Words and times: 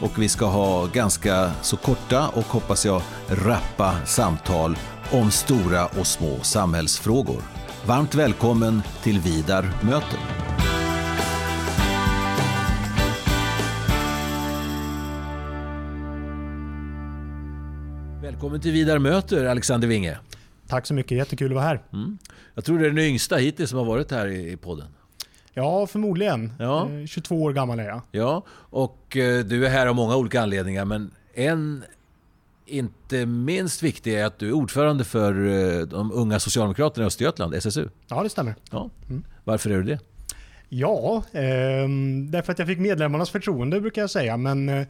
och 0.00 0.22
vi 0.22 0.28
ska 0.28 0.46
ha 0.46 0.86
ganska 0.86 1.50
så 1.62 1.76
korta 1.76 2.28
och 2.28 2.44
hoppas 2.44 2.86
jag 2.86 3.02
rappa 3.28 4.06
samtal 4.06 4.76
om 5.12 5.30
stora 5.30 5.86
och 5.86 6.06
små 6.06 6.40
samhällsfrågor. 6.42 7.42
Varmt 7.86 8.14
välkommen 8.14 8.82
till 9.02 9.20
Vidar 9.20 9.62
möter. 9.82 10.18
Välkommen 18.22 18.60
till 18.60 18.72
Vidar 18.72 18.98
möter, 18.98 19.44
Alexander 19.44 19.88
Winge. 19.88 20.18
Tack 20.68 20.86
så 20.86 20.94
mycket, 20.94 21.18
jättekul 21.18 21.50
att 21.50 21.54
vara 21.54 21.64
här. 21.64 21.82
Mm. 21.92 22.18
Jag 22.54 22.64
tror 22.64 22.78
det 22.78 22.86
är 22.86 22.90
den 22.90 22.98
yngsta 22.98 23.36
hittills 23.36 23.70
som 23.70 23.78
har 23.78 23.86
varit 23.86 24.10
här 24.10 24.26
i 24.26 24.56
podden. 24.56 24.86
Ja, 25.54 25.86
förmodligen. 25.86 26.52
Ja. 26.58 26.88
22 27.06 27.34
eh, 27.34 27.42
år 27.42 27.52
gammal 27.52 27.80
är 27.80 27.88
jag. 27.88 28.02
Ja, 28.12 28.42
och 28.50 29.16
eh, 29.16 29.44
du 29.44 29.66
är 29.66 29.70
här 29.70 29.86
av 29.86 29.94
många 29.94 30.16
olika 30.16 30.42
anledningar, 30.42 30.84
men 30.84 31.10
en 31.34 31.84
inte 32.66 33.26
minst 33.26 33.82
viktig 33.82 34.14
är 34.14 34.24
att 34.24 34.38
du 34.38 34.48
är 34.48 34.52
ordförande 34.52 35.04
för 35.04 35.46
eh, 35.46 35.86
de 35.86 36.12
unga 36.12 36.40
Socialdemokraterna 36.40 37.04
i 37.04 37.06
Östergötland, 37.06 37.54
SSU. 37.54 37.88
Ja, 38.08 38.22
det 38.22 38.28
stämmer. 38.28 38.54
Ja. 38.70 38.90
Mm. 39.08 39.24
Varför 39.44 39.70
är 39.70 39.76
du 39.76 39.82
det? 39.82 39.98
Ja, 40.68 41.22
eh, 41.32 41.88
därför 42.28 42.52
att 42.52 42.58
jag 42.58 42.68
fick 42.68 42.78
medlemmarnas 42.78 43.30
förtroende 43.30 43.80
brukar 43.80 44.02
jag 44.02 44.10
säga. 44.10 44.36
Men, 44.36 44.68
eh, 44.68 44.86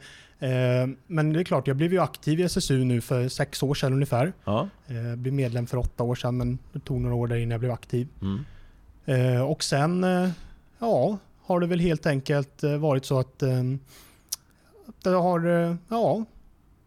men 1.07 1.33
det 1.33 1.39
är 1.39 1.43
klart, 1.43 1.67
jag 1.67 1.77
blev 1.77 1.93
ju 1.93 1.99
aktiv 1.99 2.39
i 2.39 2.43
SSU 2.43 2.83
nu 2.83 3.01
för 3.01 3.27
sex 3.27 3.63
år 3.63 3.73
sedan 3.73 3.93
ungefär. 3.93 4.33
Ja. 4.43 4.69
Eh, 4.87 5.15
blev 5.15 5.33
medlem 5.33 5.67
för 5.67 5.77
åtta 5.77 6.03
år 6.03 6.15
sedan, 6.15 6.37
men 6.37 6.59
det 6.73 6.79
tog 6.79 7.01
några 7.01 7.15
år 7.15 7.27
där 7.27 7.35
innan 7.35 7.51
jag 7.51 7.59
blev 7.59 7.71
aktiv. 7.71 8.07
Mm. 8.21 8.45
Och 9.45 9.63
sen 9.63 10.05
ja, 10.81 11.17
har 11.41 11.59
det 11.59 11.67
väl 11.67 11.79
helt 11.79 12.05
enkelt 12.05 12.63
eh, 12.63 12.77
varit 12.77 13.05
så 13.05 13.19
att 13.19 13.39
det 15.03 15.09
har 15.09 15.77
ja, 15.89 16.25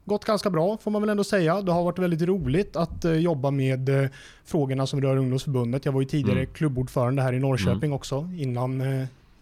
gått 0.04 0.24
ganska 0.24 0.50
bra 0.50 0.76
får 0.76 0.90
man 0.90 1.02
väl 1.02 1.08
ändå 1.08 1.24
säga. 1.24 1.62
Det 1.62 1.72
har 1.72 1.84
varit 1.84 1.98
väldigt 1.98 2.22
roligt 2.22 2.76
att 2.76 3.04
jobba 3.04 3.50
med 3.50 4.10
frågorna 4.44 4.86
som 4.86 5.00
rör 5.00 5.16
ungdomsförbundet. 5.16 5.84
Jag 5.84 5.92
var 5.92 6.00
ju 6.00 6.06
tidigare 6.06 6.38
mm. 6.38 6.52
klubbordförande 6.52 7.22
här 7.22 7.32
i 7.32 7.38
Norrköping 7.38 7.84
mm. 7.84 7.92
också 7.92 8.30
innan, 8.36 8.82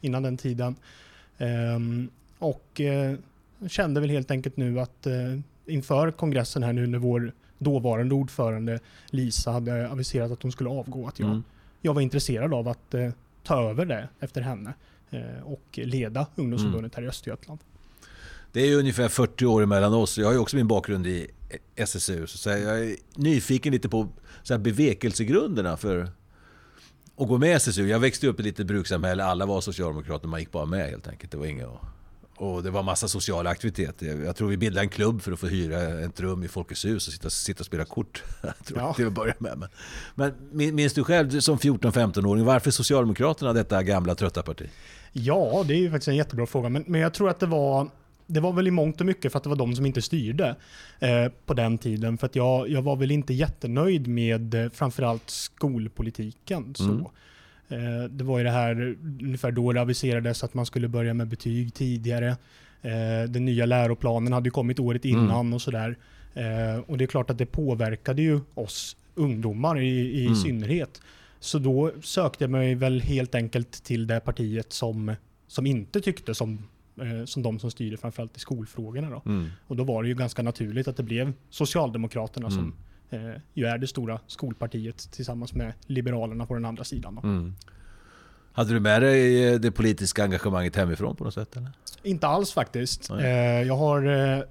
innan 0.00 0.22
den 0.22 0.36
tiden. 0.36 0.76
Ehm, 1.38 2.08
och 2.38 2.80
kände 3.68 4.00
väl 4.00 4.10
helt 4.10 4.30
enkelt 4.30 4.56
nu 4.56 4.80
att 4.80 5.06
inför 5.66 6.10
kongressen 6.10 6.62
här 6.62 6.72
nu 6.72 6.86
när 6.86 6.98
vår 6.98 7.32
dåvarande 7.58 8.14
ordförande 8.14 8.78
Lisa 9.10 9.50
hade 9.52 9.88
aviserat 9.88 10.32
att 10.32 10.42
hon 10.42 10.52
skulle 10.52 10.70
avgå, 10.70 11.06
att 11.06 11.18
jag 11.18 11.28
mm 11.28 11.42
jag 11.82 11.94
var 11.94 12.00
intresserad 12.00 12.54
av 12.54 12.68
att 12.68 12.94
eh, 12.94 13.10
ta 13.42 13.70
över 13.70 13.86
det 13.86 14.08
efter 14.20 14.40
henne 14.40 14.74
eh, 15.10 15.42
och 15.44 15.78
leda 15.82 16.26
ungdomsförbundet 16.34 16.94
mm. 16.94 17.02
här 17.02 17.02
i 17.02 17.08
Östergötland. 17.08 17.60
Det 18.52 18.60
är 18.60 18.76
ungefär 18.76 19.08
40 19.08 19.46
år 19.46 19.62
emellan 19.62 19.94
oss. 19.94 20.18
Jag 20.18 20.26
har 20.26 20.32
ju 20.32 20.38
också 20.38 20.56
min 20.56 20.68
bakgrund 20.68 21.06
i 21.06 21.30
SSU. 21.76 22.26
Så 22.26 22.48
jag 22.48 22.80
är 22.80 22.96
nyfiken 23.14 23.72
lite 23.72 23.88
på 23.88 24.08
så 24.42 24.54
här 24.54 24.58
bevekelsegrunderna 24.58 25.76
för 25.76 26.08
att 27.16 27.28
gå 27.28 27.38
med 27.38 27.48
i 27.48 27.52
SSU. 27.52 27.88
Jag 27.88 28.00
växte 28.00 28.26
upp 28.26 28.40
i 28.40 28.42
ett 28.42 28.46
litet 28.46 28.66
brukssamhälle. 28.66 29.24
Alla 29.24 29.46
var 29.46 29.60
socialdemokrater. 29.60 30.28
Man 30.28 30.40
gick 30.40 30.52
bara 30.52 30.66
med 30.66 30.90
helt 30.90 31.08
enkelt. 31.08 31.32
Det 31.32 31.38
var 31.38 31.46
inga 31.46 31.68
och 32.36 32.62
det 32.62 32.70
var 32.70 32.82
massa 32.82 33.08
sociala 33.08 33.50
aktiviteter. 33.50 34.06
Jag 34.06 34.36
tror 34.36 34.48
vi 34.48 34.56
bildade 34.56 34.84
en 34.84 34.88
klubb 34.88 35.22
för 35.22 35.32
att 35.32 35.40
få 35.40 35.46
hyra 35.46 36.04
ett 36.04 36.20
rum 36.20 36.42
i 36.42 36.48
Folkets 36.48 36.84
hus 36.84 37.06
och 37.06 37.12
sitta, 37.12 37.30
sitta 37.30 37.60
och 37.60 37.66
spela 37.66 37.84
kort. 37.84 38.22
Tror 38.64 38.80
ja. 38.80 38.94
till 38.94 39.06
att 39.06 39.12
börja 39.12 39.34
med. 39.38 39.68
Men, 40.14 40.32
men 40.50 40.74
minns 40.74 40.92
du 40.92 41.04
själv 41.04 41.40
som 41.40 41.58
14-15-åring, 41.58 42.44
varför 42.44 42.70
Socialdemokraterna 42.70 43.52
detta 43.52 43.82
gamla 43.82 44.14
trötta 44.14 44.42
parti? 44.42 44.68
Ja, 45.12 45.64
det 45.68 45.74
är 45.74 45.78
ju 45.78 45.90
faktiskt 45.90 46.08
en 46.08 46.16
jättebra 46.16 46.46
fråga. 46.46 46.68
Men, 46.68 46.84
men 46.86 47.00
jag 47.00 47.14
tror 47.14 47.30
att 47.30 47.40
det 47.40 47.46
var 47.46 47.88
det 48.26 48.40
var 48.40 48.52
väl 48.52 48.68
i 48.68 48.70
mångt 48.70 49.00
och 49.00 49.06
mycket 49.06 49.32
för 49.32 49.38
att 49.38 49.42
det 49.42 49.48
var 49.48 49.56
de 49.56 49.76
som 49.76 49.86
inte 49.86 50.02
styrde 50.02 50.56
eh, 51.00 51.28
på 51.46 51.54
den 51.54 51.78
tiden. 51.78 52.18
För 52.18 52.26
att 52.26 52.36
jag, 52.36 52.68
jag 52.68 52.82
var 52.82 52.96
väl 52.96 53.10
inte 53.10 53.34
jättenöjd 53.34 54.06
med 54.06 54.54
eh, 54.54 54.70
framförallt 54.70 55.30
skolpolitiken. 55.30 56.74
Så. 56.74 56.84
Mm. 56.84 57.04
Eh, 57.72 58.04
det 58.10 58.24
var 58.24 58.38
ju 58.38 58.44
det 58.44 58.50
här 58.50 58.96
ungefär 59.22 59.50
då 59.50 59.72
det 59.72 59.80
aviserades 59.80 60.44
att 60.44 60.54
man 60.54 60.66
skulle 60.66 60.88
börja 60.88 61.14
med 61.14 61.28
betyg 61.28 61.74
tidigare. 61.74 62.28
Eh, 62.82 63.28
den 63.28 63.44
nya 63.44 63.66
läroplanen 63.66 64.32
hade 64.32 64.46
ju 64.46 64.50
kommit 64.50 64.78
året 64.78 65.04
mm. 65.04 65.18
innan 65.18 65.40
mm. 65.40 65.54
och 65.54 65.62
sådär. 65.62 65.98
Eh, 66.34 66.78
och 66.86 66.98
det 66.98 67.04
är 67.04 67.06
klart 67.06 67.30
att 67.30 67.38
det 67.38 67.46
påverkade 67.46 68.22
ju 68.22 68.40
oss 68.54 68.96
ungdomar 69.14 69.80
i, 69.80 70.20
i 70.20 70.26
mm. 70.26 70.36
synnerhet. 70.36 71.00
Så 71.40 71.58
då 71.58 71.92
sökte 72.02 72.44
jag 72.44 72.50
mig 72.50 72.74
väl 72.74 73.00
helt 73.00 73.34
enkelt 73.34 73.84
till 73.84 74.06
det 74.06 74.20
partiet 74.20 74.72
som, 74.72 75.14
som 75.46 75.66
inte 75.66 76.00
tyckte 76.00 76.34
som, 76.34 76.68
som 77.24 77.42
de 77.42 77.58
som 77.58 77.70
styrde 77.70 77.96
framförallt 77.96 78.36
i 78.36 78.40
skolfrågorna. 78.40 79.10
Då. 79.10 79.22
Mm. 79.26 79.50
Och 79.66 79.76
då 79.76 79.84
var 79.84 80.02
det 80.02 80.08
ju 80.08 80.14
ganska 80.14 80.42
naturligt 80.42 80.88
att 80.88 80.96
det 80.96 81.02
blev 81.02 81.32
Socialdemokraterna 81.50 82.50
som 82.50 82.58
mm 82.58 82.74
eh, 83.12 83.40
ju 83.54 83.66
är 83.66 83.78
det 83.78 83.86
stora 83.86 84.20
skolpartiet 84.26 85.12
tillsammans 85.12 85.54
med 85.54 85.72
Liberalerna 85.86 86.46
på 86.46 86.54
den 86.54 86.64
andra 86.64 86.84
sidan. 86.84 87.20
Mm. 87.22 87.54
Hade 88.52 88.74
du 88.74 88.80
med 88.80 89.02
dig 89.02 89.48
eh, 89.48 89.60
det 89.60 89.70
politiska 89.70 90.24
engagemanget 90.24 90.76
hemifrån 90.76 91.16
på 91.16 91.24
något 91.24 91.34
sätt? 91.34 91.56
Eller? 91.56 91.70
Inte 92.02 92.26
alls 92.26 92.52
faktiskt. 92.52 93.10
Eh, 93.10 93.26
jag, 93.62 93.76
har, 93.76 94.06
eh, 94.06 94.42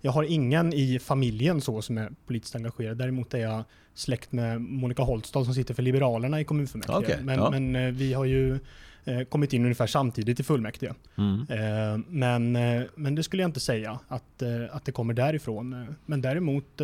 jag 0.00 0.12
har 0.12 0.22
ingen 0.22 0.72
i 0.72 0.98
familjen 0.98 1.60
så 1.60 1.82
som 1.82 1.98
är 1.98 2.10
politiskt 2.26 2.56
engagerad. 2.56 2.96
Däremot 2.96 3.34
är 3.34 3.38
jag 3.38 3.64
släkt 3.94 4.32
med 4.32 4.60
Monica 4.60 5.02
Holstad 5.02 5.44
som 5.44 5.54
sitter 5.54 5.74
för 5.74 5.82
Liberalerna 5.82 6.40
i 6.40 6.44
kommunfullmäktige. 6.44 6.98
Okay, 6.98 7.22
men, 7.22 7.38
ja. 7.38 7.50
men 7.50 7.76
eh, 7.76 7.92
vi 7.92 8.12
har 8.12 8.24
ju 8.24 8.58
eh, 9.04 9.22
kommit 9.22 9.52
in 9.52 9.62
ungefär 9.62 9.86
samtidigt 9.86 10.40
i 10.40 10.42
fullmäktige. 10.42 10.94
Mm. 11.16 12.04
men, 12.08 12.52
men 12.94 13.14
det 13.14 13.22
skulle 13.22 13.42
jag 13.42 13.48
inte 13.48 13.60
säga 13.60 13.98
att, 14.08 14.42
att 14.70 14.84
det 14.84 14.92
kommer 14.92 15.14
därifrån. 15.14 15.96
Men 16.06 16.22
däremot 16.22 16.80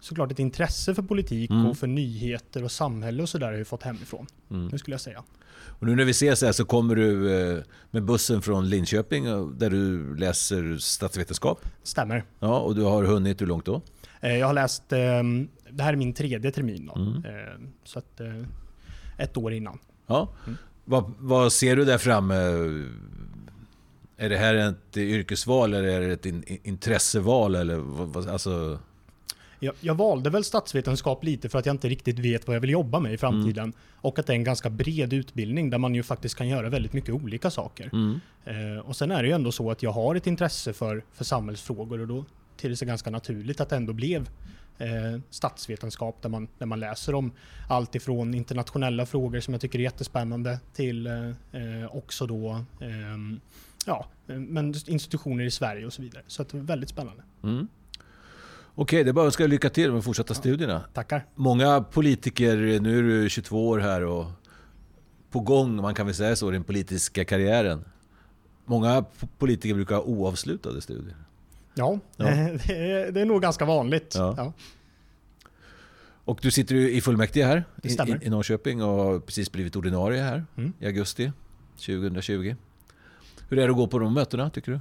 såklart 0.00 0.32
ett 0.32 0.38
intresse 0.38 0.94
för 0.94 1.02
politik 1.02 1.50
mm. 1.50 1.66
och 1.66 1.76
för 1.76 1.86
nyheter 1.86 2.64
och 2.64 2.72
samhälle 2.72 3.22
och 3.22 3.28
sådär 3.28 3.46
har 3.46 3.52
jag 3.52 3.66
fått 3.66 3.82
hemifrån. 3.82 4.26
Mm. 4.50 4.68
Det 4.68 4.78
skulle 4.78 4.94
jag 4.94 5.00
säga. 5.00 5.24
Och 5.78 5.86
nu 5.86 5.96
när 5.96 6.04
vi 6.04 6.10
ses 6.10 6.42
här 6.42 6.52
så 6.52 6.64
kommer 6.64 6.94
du 6.94 7.34
eh, 7.34 7.62
med 7.90 8.04
bussen 8.04 8.42
från 8.42 8.68
Linköping 8.68 9.26
eh, 9.26 9.46
där 9.46 9.70
du 9.70 10.16
läser 10.16 10.76
statsvetenskap. 10.78 11.60
Stämmer. 11.82 12.24
Ja, 12.40 12.58
och 12.58 12.74
du 12.74 12.82
har 12.82 13.04
hunnit 13.04 13.40
hur 13.40 13.46
långt 13.46 13.64
då? 13.64 13.82
Eh, 14.20 14.36
jag 14.36 14.46
har 14.46 14.54
läst, 14.54 14.92
ehm, 14.92 15.48
det 15.70 15.82
här 15.82 15.92
är 15.92 15.96
min 15.96 16.14
tredje 16.14 16.50
termin 16.50 16.86
då. 16.94 17.00
Mm. 17.00 17.22
Så 17.84 17.98
att, 17.98 18.20
ett 19.18 19.36
år 19.36 19.52
innan. 19.52 19.78
Ja. 20.06 20.28
Mm. 20.46 20.58
Vad, 20.84 21.12
vad, 21.18 21.52
ser 21.52 21.76
du 21.76 21.84
där 21.84 21.98
framme? 21.98 22.34
Är 24.16 24.28
det 24.28 24.36
här 24.36 24.54
ett 24.54 24.96
yrkesval 24.96 25.74
eller 25.74 25.88
är 25.88 26.00
det 26.00 26.12
ett 26.12 26.26
intresseval? 26.66 27.54
Eller, 27.54 27.82
alltså... 28.32 28.78
Jag, 29.64 29.74
jag, 29.80 29.94
valde 29.94 30.30
väl 30.30 30.44
statsvetenskap 30.44 31.24
lite 31.24 31.48
för 31.48 31.58
att 31.58 31.66
jag 31.66 31.74
inte 31.74 31.88
riktigt 31.88 32.18
vet 32.18 32.46
vad 32.46 32.56
jag 32.56 32.60
vill 32.60 32.70
jobba 32.70 33.00
med 33.00 33.12
i 33.12 33.16
framtiden. 33.16 33.64
Mm. 33.64 33.76
Och 33.96 34.18
att 34.18 34.26
det 34.26 34.32
är 34.32 34.36
en 34.36 34.44
ganska 34.44 34.70
bred 34.70 35.12
utbildning 35.12 35.70
där 35.70 35.78
man 35.78 35.94
ju 35.94 36.02
faktiskt 36.02 36.34
kan 36.34 36.48
göra 36.48 36.68
väldigt 36.68 36.92
mycket 36.92 37.14
olika 37.14 37.50
saker. 37.50 37.90
Mm. 37.92 38.20
Eh, 38.44 38.78
och 38.78 38.96
sen 38.96 39.10
är 39.10 39.22
det 39.22 39.28
ju 39.28 39.34
ändå 39.34 39.52
så 39.52 39.70
att 39.70 39.82
jag 39.82 39.90
har 39.90 40.14
ett 40.14 40.26
intresse 40.26 40.72
för, 40.72 41.04
för 41.12 41.24
samhällsfrågor 41.24 42.00
och 42.00 42.06
då 42.06 42.24
till 42.56 42.70
det 42.70 42.76
sig 42.76 42.88
ganska 42.88 43.10
naturligt 43.10 43.60
att 43.60 43.68
det 43.68 43.76
ändå 43.76 43.92
blev 43.92 44.28
eh, 44.78 45.20
statsvetenskap 45.30 46.22
där 46.22 46.28
man, 46.28 46.48
där 46.58 46.66
man 46.66 46.80
läser 46.80 47.14
om 47.14 47.32
allt 47.68 47.94
ifrån 47.94 48.34
internationella 48.34 49.06
frågor 49.06 49.40
som 49.40 49.54
jag 49.54 49.60
tycker 49.60 49.78
är 49.78 49.82
jättespännande 49.82 50.58
till 50.74 51.06
eh, 51.06 51.12
eh 51.52 51.96
också 51.96 52.26
då 52.26 52.64
eh, 52.80 52.88
ja, 53.86 54.06
men 54.26 54.74
institutioner 54.86 55.44
i 55.44 55.50
Sverige 55.50 55.86
och 55.86 55.92
så 55.92 56.02
vidare. 56.02 56.22
Så 56.26 56.42
det 56.42 56.58
är 56.58 56.62
väldigt 56.62 56.88
spännande. 56.88 57.22
Mm. 57.42 57.68
Okej, 58.74 59.04
det 59.04 59.10
är 59.10 59.12
bara 59.12 59.22
att 59.22 59.26
önska 59.26 59.46
lycka 59.46 59.70
till 59.70 59.92
med 59.92 60.04
fortsatta 60.04 60.34
studierna. 60.34 60.84
Tackar. 60.92 61.26
Många 61.34 61.80
politiker, 61.80 62.80
nu 62.80 62.98
är 62.98 63.02
du 63.02 63.30
22 63.30 63.68
år 63.68 63.78
här 63.78 64.04
och 64.04 64.26
på 65.30 65.40
gång, 65.40 65.76
man 65.76 65.94
kan 65.94 66.06
väl 66.06 66.14
säga 66.14 66.36
så, 66.36 66.50
i 66.50 66.52
den 66.52 66.64
politiska 66.64 67.24
karriären. 67.24 67.84
Många 68.64 69.04
politiker 69.38 69.74
brukar 69.74 69.94
ha 69.94 70.02
oavslutade 70.02 70.80
studier. 70.80 71.16
Ja, 71.74 71.98
ja. 72.16 72.24
Det, 72.66 72.92
är, 72.92 73.12
det 73.12 73.20
är 73.20 73.24
nog 73.24 73.42
ganska 73.42 73.64
vanligt. 73.64 74.14
Ja. 74.14 74.34
ja. 74.36 74.52
Och 76.24 76.38
du 76.42 76.50
sitter 76.50 76.74
i 76.74 77.00
fullmäktige 77.00 77.44
här 77.44 77.64
i, 77.82 78.26
i, 78.26 78.30
Norrköping 78.30 78.82
och 78.82 78.88
har 78.88 79.20
precis 79.20 79.52
blivit 79.52 79.76
ordinarie 79.76 80.22
här 80.22 80.44
mm. 80.56 80.72
i 80.78 80.86
augusti 80.86 81.32
2020. 81.76 82.54
Hur 83.48 83.58
är 83.58 83.62
det 83.62 83.70
att 83.70 83.76
gå 83.76 83.86
på 83.86 83.98
de 83.98 84.14
mötena 84.14 84.50
tycker 84.50 84.72
du? 84.72 84.80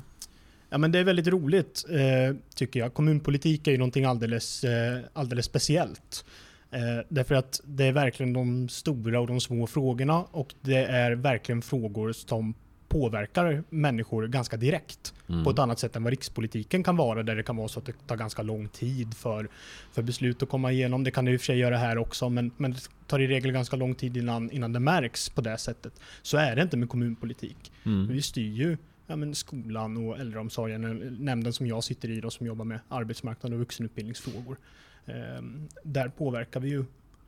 Ja, 0.73 0.77
men 0.77 0.91
det 0.91 0.99
är 0.99 1.03
väldigt 1.03 1.27
roligt 1.27 1.85
eh, 1.89 2.35
tycker 2.55 2.79
jag. 2.79 2.93
Kommunpolitik 2.93 3.67
är 3.67 3.71
ju 3.71 3.77
någonting 3.77 4.05
alldeles, 4.05 4.63
eh, 4.63 4.99
alldeles 5.13 5.45
speciellt. 5.45 6.25
Eh, 6.71 7.05
därför 7.09 7.35
att 7.35 7.61
det 7.63 7.85
är 7.85 7.91
verkligen 7.91 8.33
de 8.33 8.69
stora 8.69 9.19
och 9.19 9.27
de 9.27 9.41
små 9.41 9.67
frågorna 9.67 10.23
och 10.31 10.53
det 10.61 10.85
är 10.85 11.11
verkligen 11.11 11.61
frågor 11.61 12.11
som 12.11 12.53
påverkar 12.87 13.63
människor 13.69 14.27
ganska 14.27 14.57
direkt 14.57 15.13
mm. 15.29 15.43
på 15.43 15.49
ett 15.49 15.59
annat 15.59 15.79
sätt 15.79 15.95
än 15.95 16.03
vad 16.03 16.11
rikspolitiken 16.11 16.83
kan 16.83 16.97
vara 16.97 17.23
där 17.23 17.35
det 17.35 17.43
kan 17.43 17.55
vara 17.55 17.67
så 17.67 17.79
att 17.79 17.85
det 17.85 18.07
tar 18.07 18.17
ganska 18.17 18.41
lång 18.41 18.67
tid 18.67 19.13
för, 19.13 19.49
för 19.91 20.01
beslut 20.01 20.43
att 20.43 20.49
komma 20.49 20.71
igenom. 20.71 21.03
Det 21.03 21.11
kan 21.11 21.25
det 21.25 21.31
i 21.31 21.35
och 21.35 21.41
för 21.41 21.45
sig 21.45 21.57
göra 21.57 21.77
här 21.77 21.97
också 21.97 22.29
men, 22.29 22.51
men 22.57 22.71
det 22.71 22.79
tar 23.07 23.19
i 23.19 23.27
regel 23.27 23.51
ganska 23.51 23.75
lång 23.75 23.95
tid 23.95 24.17
innan, 24.17 24.51
innan 24.51 24.73
det 24.73 24.79
märks 24.79 25.29
på 25.29 25.41
det 25.41 25.57
sättet. 25.57 25.93
Så 26.21 26.37
är 26.37 26.55
det 26.55 26.61
inte 26.61 26.77
med 26.77 26.89
kommunpolitik. 26.89 27.71
Mm. 27.85 28.07
Vi 28.07 28.21
styr 28.21 28.51
ju 28.51 28.77
ja, 29.07 29.15
men 29.15 29.35
skolan 29.35 29.97
och 29.97 30.19
äldreomsorgen, 30.19 30.81
nämnden 31.19 31.53
som 31.53 31.67
jag 31.67 31.83
sitter 31.83 32.09
i 32.09 32.21
och 32.21 32.33
som 32.33 32.47
jobbar 32.47 32.65
med 32.65 32.79
arbetsmarknad 32.89 33.53
och 33.53 33.59
vuxenutbildningsfrågor. 33.59 34.57
Ehm, 35.05 35.67
där 35.83 36.09
påverkar 36.09 36.59
vi 36.59 36.69
ju 36.69 36.85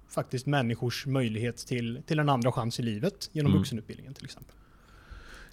faktiskt 0.09 0.45
människors 0.45 1.05
möjlighet 1.05 1.57
till, 1.57 2.01
till 2.05 2.19
en 2.19 2.29
andra 2.29 2.51
chans 2.51 2.79
i 2.79 2.83
livet 2.83 3.29
genom 3.31 3.51
mm. 3.51 3.59
vuxenutbildningen 3.59 4.13
till 4.13 4.25
exempel. 4.25 4.55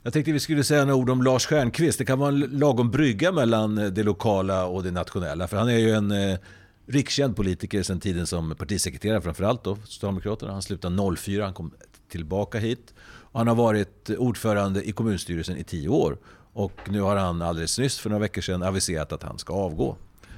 Jag 0.02 0.12
tänkte 0.12 0.32
vi 0.32 0.40
skulle 0.40 0.64
säga 0.64 0.84
några 0.84 0.96
ord 0.96 1.10
om 1.10 1.22
Lars 1.22 1.46
Stjernkvist. 1.46 1.98
Det 1.98 2.04
kan 2.04 2.18
vara 2.18 2.28
en 2.28 2.40
lagom 2.40 2.90
brygga 2.90 3.32
mellan 3.32 3.74
det 3.74 4.02
lokala 4.02 4.66
och 4.66 4.82
det 4.82 4.90
nationella. 4.90 5.48
För 5.48 5.56
han 5.56 5.68
är 5.68 5.78
ju 5.78 5.90
en 5.90 6.10
eh, 6.10 6.38
rikskänd 6.86 7.36
politiker 7.36 7.82
sedan 7.82 8.00
tiden 8.00 8.26
som 8.26 8.56
partisekreterare 8.56 9.20
framförallt 9.20 9.64
då, 9.64 9.76
Socialdemokraterna. 9.84 10.52
Han 10.52 10.62
slutade 10.62 11.16
04, 11.16 11.44
han 11.44 11.54
kom 11.54 11.74
tillbaka 12.12 12.58
hit. 12.58 12.94
Och 13.04 13.40
han 13.40 13.48
har 13.48 13.54
varit 13.54 14.10
ordförande 14.10 14.88
i 14.88 14.92
kommunstyrelsen 14.92 15.56
i 15.56 15.64
tio 15.64 15.88
år. 15.88 16.16
Och 16.52 16.80
nu 16.88 17.00
har 17.00 17.16
han 17.16 17.42
alldeles 17.42 17.78
nyss, 17.78 17.98
för 17.98 18.10
några 18.10 18.20
veckor 18.20 18.42
sedan, 18.42 18.62
aviserat 18.62 19.12
att 19.12 19.22
han 19.22 19.38
ska 19.38 19.52
avgå. 19.52 19.96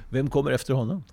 Vem 0.09 0.29
kommer 0.29 0.51
efter 0.51 0.73
honom? 0.73 1.03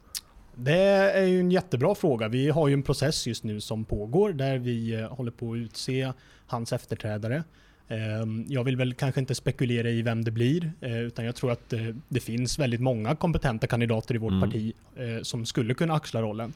Det 0.55 0.83
är 1.15 1.27
ju 1.27 1.41
en 1.41 1.51
jättebra 1.51 1.95
fråga. 1.95 2.29
Vi 2.29 2.51
har 2.51 2.69
ju 2.69 2.75
en 2.75 2.83
process 2.83 3.27
just 3.27 3.45
nu 3.45 3.61
som 3.61 3.85
pågår 3.85 4.33
där 4.33 4.59
vi 4.59 4.95
eh, 4.95 5.09
håller 5.09 5.31
på 5.31 5.53
att 5.53 5.57
utse 5.57 6.13
hans 6.47 6.73
efterträdare. 6.73 7.45
Ehm, 7.89 8.45
jag 8.49 8.65
vill 8.65 8.77
väl 8.77 8.95
kanske 8.95 9.21
inte 9.21 9.35
spekulera 9.35 9.91
i 9.91 10.03
vem 10.03 10.25
det 10.25 10.31
blir, 10.31 10.73
eh, 10.81 10.99
utan 10.99 11.25
jag 11.25 11.37
tror 11.37 11.53
att 11.53 11.73
eh, 11.73 11.81
det 12.09 12.21
finns 12.21 12.59
väldigt 12.59 12.81
många 12.81 13.17
kompetenta 13.17 13.67
kandidater 13.67 14.15
i 14.15 14.19
vårt 14.19 14.33
mm. 14.33 14.51
parti 14.51 14.73
som 15.23 15.47
skulle 15.47 15.75
kunna 15.75 15.95
axla 15.95 16.23
rollen. 16.23 16.53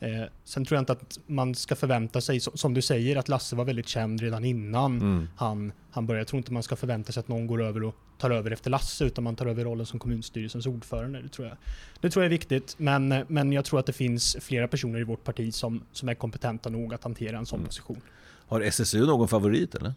Eh, 0.00 0.22
sen 0.44 0.64
tror 0.64 0.76
jag 0.76 0.82
inte 0.82 0.92
att 0.92 1.18
man 1.26 1.54
ska 1.54 1.76
förvänta 1.76 2.20
sig, 2.20 2.40
som 2.40 2.74
du 2.74 2.82
säger, 2.82 3.16
att 3.16 3.28
Lasse 3.28 3.56
var 3.56 3.64
väldigt 3.64 3.88
känd 3.88 4.20
redan 4.20 4.44
innan 4.44 5.00
mm. 5.00 5.28
han, 5.36 5.72
han 5.90 6.06
började. 6.06 6.20
Jag 6.20 6.28
tror 6.28 6.38
inte 6.38 6.52
man 6.52 6.62
ska 6.62 6.76
förvänta 6.76 7.12
sig 7.12 7.20
att 7.20 7.28
någon 7.28 7.46
går 7.46 7.62
över 7.62 7.82
och 7.82 7.94
tar 8.18 8.30
över 8.30 8.50
efter 8.50 8.70
Lasse, 8.70 9.04
utan 9.04 9.24
man 9.24 9.36
tar 9.36 9.46
över 9.46 9.64
rollen 9.64 9.86
som 9.86 9.98
kommunstyrelsens 9.98 10.66
ordförande. 10.66 11.22
Det 11.22 11.28
tror 11.28 11.48
jag, 11.48 11.56
det 12.00 12.10
tror 12.10 12.24
jag 12.24 12.26
är 12.26 12.30
viktigt, 12.30 12.74
men, 12.78 13.24
men 13.28 13.52
jag 13.52 13.64
tror 13.64 13.80
att 13.80 13.86
det 13.86 13.92
finns 13.92 14.36
flera 14.40 14.68
personer 14.68 15.00
i 15.00 15.04
vårt 15.04 15.24
parti 15.24 15.54
som, 15.54 15.82
som 15.92 16.08
är 16.08 16.14
kompetenta 16.14 16.70
nog 16.70 16.94
att 16.94 17.04
hantera 17.04 17.38
en 17.38 17.46
sån 17.46 17.58
mm. 17.58 17.66
position. 17.66 18.00
Har 18.48 18.60
SSU 18.60 19.06
någon 19.06 19.28
favorit 19.28 19.74
eller? 19.74 19.94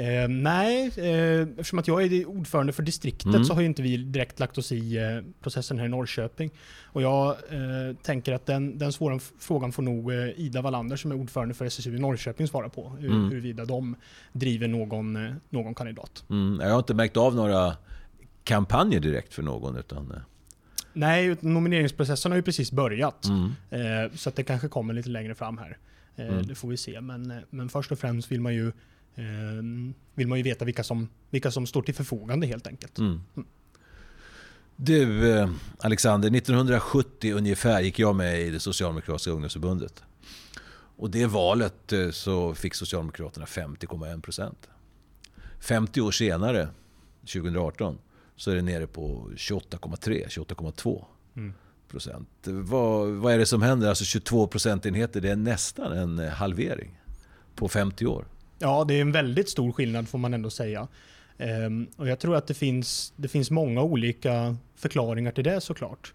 Eh, 0.00 0.28
nej, 0.28 0.90
eh, 0.96 1.40
eftersom 1.40 1.78
att 1.78 1.88
jag 1.88 2.02
är 2.02 2.28
ordförande 2.28 2.72
för 2.72 2.82
distriktet 2.82 3.26
mm. 3.26 3.44
så 3.44 3.54
har 3.54 3.60
ju 3.60 3.66
inte 3.66 3.82
vi 3.82 3.96
direkt 3.96 4.40
lagt 4.40 4.58
oss 4.58 4.72
i 4.72 4.96
eh, 4.96 5.32
processen 5.42 5.78
här 5.78 5.86
i 5.86 5.88
Norrköping. 5.88 6.50
Och 6.84 7.02
jag 7.02 7.28
eh, 7.28 7.96
tänker 8.02 8.32
att 8.32 8.46
den, 8.46 8.78
den 8.78 8.92
svåra 8.92 9.18
frågan 9.38 9.72
får 9.72 9.82
nog 9.82 10.12
eh, 10.12 10.40
Ida 10.40 10.62
Wallander 10.62 10.96
som 10.96 11.12
är 11.12 11.20
ordförande 11.20 11.54
för 11.54 11.64
SSU 11.64 11.96
i 11.96 11.98
Norrköping 11.98 12.48
svara 12.48 12.68
på. 12.68 12.88
Hur, 12.88 13.10
mm. 13.10 13.28
Huruvida 13.28 13.64
de 13.64 13.96
driver 14.32 14.68
någon, 14.68 15.16
eh, 15.16 15.32
någon 15.50 15.74
kandidat. 15.74 16.24
Mm. 16.30 16.60
Jag 16.60 16.70
har 16.70 16.78
inte 16.78 16.94
märkt 16.94 17.16
av 17.16 17.34
några 17.34 17.76
kampanjer 18.44 19.00
direkt 19.00 19.34
för 19.34 19.42
någon. 19.42 19.76
utan... 19.76 20.20
Nej, 20.92 21.36
nomineringsprocessen 21.40 22.32
har 22.32 22.36
ju 22.36 22.42
precis 22.42 22.72
börjat. 22.72 23.24
Mm. 23.24 24.16
så 24.16 24.28
att 24.28 24.36
det 24.36 24.44
kanske 24.44 24.68
kommer 24.68 24.94
lite 24.94 25.08
längre 25.08 25.34
fram 25.34 25.58
här. 25.58 25.78
Mm. 26.16 26.46
Det 26.46 26.54
får 26.54 26.68
vi 26.68 26.76
se. 26.76 27.00
Men, 27.00 27.32
men 27.50 27.68
först 27.68 27.92
och 27.92 27.98
främst 27.98 28.32
vill 28.32 28.40
man 28.40 28.54
ju 28.54 28.72
vill 30.14 30.28
man 30.28 30.38
ju 30.38 30.44
veta 30.44 30.64
vilka 30.64 30.84
som, 30.84 31.08
vilka 31.30 31.50
som 31.50 31.66
står 31.66 31.82
till 31.82 31.94
förfogande 31.94 32.46
helt 32.46 32.66
enkelt. 32.66 32.98
Mm. 32.98 33.20
Mm. 33.36 33.48
Du 34.76 35.32
eh, 35.32 35.50
Alexander, 35.78 36.36
1970 36.36 37.32
ungefär 37.32 37.80
gick 37.80 37.98
jag 37.98 38.16
med 38.16 38.40
i 38.40 38.50
det 38.50 38.60
Socialdemokratiska 38.60 39.30
ungdomsförbundet. 39.30 40.02
Och 40.96 41.10
det 41.10 41.26
valet 41.26 41.92
eh, 41.92 42.10
så 42.10 42.54
fick 42.54 42.74
Socialdemokraterna 42.74 43.46
50,1 43.46 44.20
procent. 44.20 44.68
50 45.60 46.00
år 46.00 46.10
senare, 46.10 46.68
2018, 47.20 47.98
så 48.36 48.50
är 48.50 48.54
det 48.54 48.62
nere 48.62 48.86
på 48.86 49.30
28,3, 49.36 50.26
28,2 50.28 51.04
mm. 51.36 51.54
procent. 51.88 52.28
Vad, 52.44 53.08
vad 53.08 53.34
är 53.34 53.38
det 53.38 53.46
som 53.46 53.62
händer? 53.62 53.88
Alltså 53.88 54.04
22 54.04 54.46
procentenheter, 54.46 55.20
det 55.20 55.30
är 55.30 55.36
nästan 55.36 55.92
en 55.92 56.18
halvering 56.18 57.00
på 57.54 57.68
50 57.68 58.06
år. 58.06 58.24
Ja, 58.62 58.84
det 58.84 58.94
är 58.94 59.00
en 59.00 59.12
väldigt 59.12 59.48
stor 59.48 59.72
skillnad 59.72 60.08
får 60.08 60.18
man 60.18 60.34
ändå 60.34 60.50
säga. 60.50 60.88
Um, 61.38 61.86
och 61.96 62.08
jag 62.08 62.18
tror 62.18 62.36
att 62.36 62.46
det 62.46 62.54
finns, 62.54 63.12
det 63.16 63.28
finns 63.28 63.50
många 63.50 63.82
olika 63.82 64.56
förklaringar 64.76 65.32
till 65.32 65.44
det 65.44 65.60
såklart. 65.60 66.14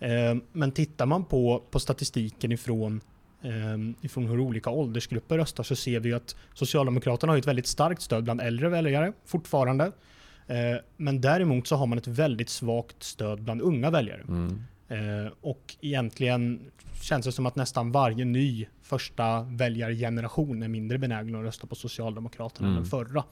Um, 0.00 0.42
men 0.52 0.72
tittar 0.72 1.06
man 1.06 1.24
på, 1.24 1.62
på 1.70 1.80
statistiken 1.80 2.52
ifrån, 2.52 3.00
um, 3.42 3.94
ifrån 4.00 4.26
hur 4.26 4.40
olika 4.40 4.70
åldersgrupper 4.70 5.38
röstar 5.38 5.64
så 5.64 5.76
ser 5.76 6.00
vi 6.00 6.12
att 6.12 6.36
Socialdemokraterna 6.54 7.32
har 7.32 7.38
ett 7.38 7.46
väldigt 7.46 7.66
starkt 7.66 8.02
stöd 8.02 8.24
bland 8.24 8.40
äldre 8.40 8.68
väljare 8.68 9.12
fortfarande. 9.26 9.84
Uh, 9.84 10.80
men 10.96 11.20
däremot 11.20 11.66
så 11.66 11.76
har 11.76 11.86
man 11.86 11.98
ett 11.98 12.06
väldigt 12.08 12.48
svagt 12.48 13.02
stöd 13.02 13.42
bland 13.42 13.62
unga 13.62 13.90
väljare. 13.90 14.22
Mm. 14.28 14.64
Uh, 14.90 15.32
och 15.40 15.76
egentligen 15.80 16.60
känns 17.02 17.26
det 17.26 17.32
som 17.32 17.46
att 17.46 17.56
nästan 17.56 17.92
varje 17.92 18.24
ny 18.24 18.66
första 18.82 19.42
väljargeneration 19.42 20.62
är 20.62 20.68
mindre 20.68 20.98
benägen 20.98 21.34
att 21.34 21.42
rösta 21.42 21.66
på 21.66 21.74
Socialdemokraterna 21.74 22.68
mm. 22.68 22.76
än 22.76 22.82
den 22.82 22.90
förra. 22.90 23.24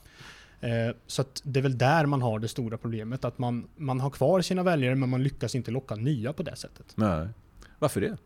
Eh, 0.61 0.94
så 1.06 1.25
det 1.43 1.61
är 1.61 1.62
väl 1.62 1.79
där 1.79 2.06
man 2.06 2.23
har 2.23 2.38
det 2.38 2.49
stora 2.49 2.79
problemet. 2.79 3.25
Att 3.25 3.38
man, 3.38 3.69
man 3.76 4.00
har 4.00 4.11
kvar 4.11 4.41
sina 4.41 4.62
väljare 4.62 4.94
men 4.94 5.08
man 5.08 5.23
lyckas 5.23 5.55
inte 5.55 5.70
locka 5.70 5.94
nya 5.94 6.32
på 6.32 6.43
det 6.43 6.56
sättet. 6.56 6.93
Nej. 6.94 7.29
Varför 7.79 8.00
det? 8.00 8.17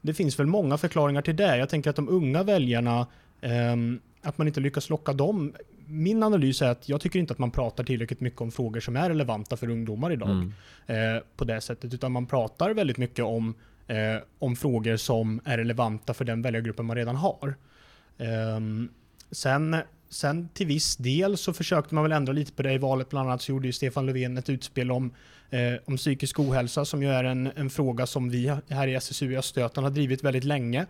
Det 0.00 0.14
finns 0.14 0.38
väl 0.38 0.46
många 0.46 0.78
förklaringar 0.78 1.22
till 1.22 1.36
det. 1.36 1.56
Jag 1.56 1.68
tänker 1.68 1.90
att 1.90 1.96
de 1.96 2.08
unga 2.08 2.42
väljarna, 2.42 3.06
eh, 3.40 3.76
att 4.22 4.38
man 4.38 4.46
inte 4.46 4.60
lyckas 4.60 4.90
locka 4.90 5.12
dem. 5.12 5.52
Min 5.86 6.22
analys 6.22 6.62
är 6.62 6.68
att 6.68 6.88
jag 6.88 7.00
tycker 7.00 7.18
inte 7.18 7.32
att 7.32 7.38
man 7.38 7.50
pratar 7.50 7.84
tillräckligt 7.84 8.20
mycket 8.20 8.40
om 8.40 8.52
frågor 8.52 8.80
som 8.80 8.96
är 8.96 9.08
relevanta 9.08 9.56
för 9.56 9.70
ungdomar 9.70 10.12
idag. 10.12 10.30
Mm. 10.30 10.52
Eh, 10.86 11.22
på 11.36 11.44
det 11.44 11.60
sättet. 11.60 11.94
Utan 11.94 12.12
man 12.12 12.26
pratar 12.26 12.70
väldigt 12.70 12.98
mycket 12.98 13.24
om 13.24 13.54
eh, 13.86 14.22
om 14.38 14.56
frågor 14.56 14.96
som 14.96 15.40
är 15.44 15.58
relevanta 15.58 16.14
för 16.14 16.24
den 16.24 16.42
väljargruppen 16.42 16.86
man 16.86 16.96
redan 16.96 17.16
har. 17.16 17.54
Eh, 18.18 18.60
sen, 19.30 19.76
sen 20.08 20.48
till 20.48 20.66
viss 20.66 20.96
del 20.96 21.36
så 21.36 21.52
försökte 21.52 21.94
man 21.94 22.04
väl 22.04 22.12
ändra 22.12 22.32
lite 22.32 22.52
på 22.52 22.62
det 22.62 22.72
i 22.72 22.78
valet. 22.78 23.10
Bland 23.10 23.28
annat 23.28 23.42
så 23.42 23.52
gjorde 23.52 23.66
ju 23.66 23.72
Stefan 23.72 24.06
Löfven 24.06 24.38
ett 24.38 24.48
utspel 24.48 24.90
om, 24.90 25.14
eh, 25.50 25.74
om 25.84 25.96
psykisk 25.96 26.40
ohälsa 26.40 26.84
som 26.84 27.02
ju 27.02 27.08
är 27.08 27.24
en, 27.24 27.50
en 27.56 27.70
fråga 27.70 28.06
som 28.06 28.30
vi 28.30 28.56
här 28.68 28.88
i 28.88 28.94
SSU 28.94 29.32
i 29.32 29.36
Östergötland 29.36 29.86
har 29.86 29.92
drivit 29.94 30.24
väldigt 30.24 30.44
länge 30.44 30.86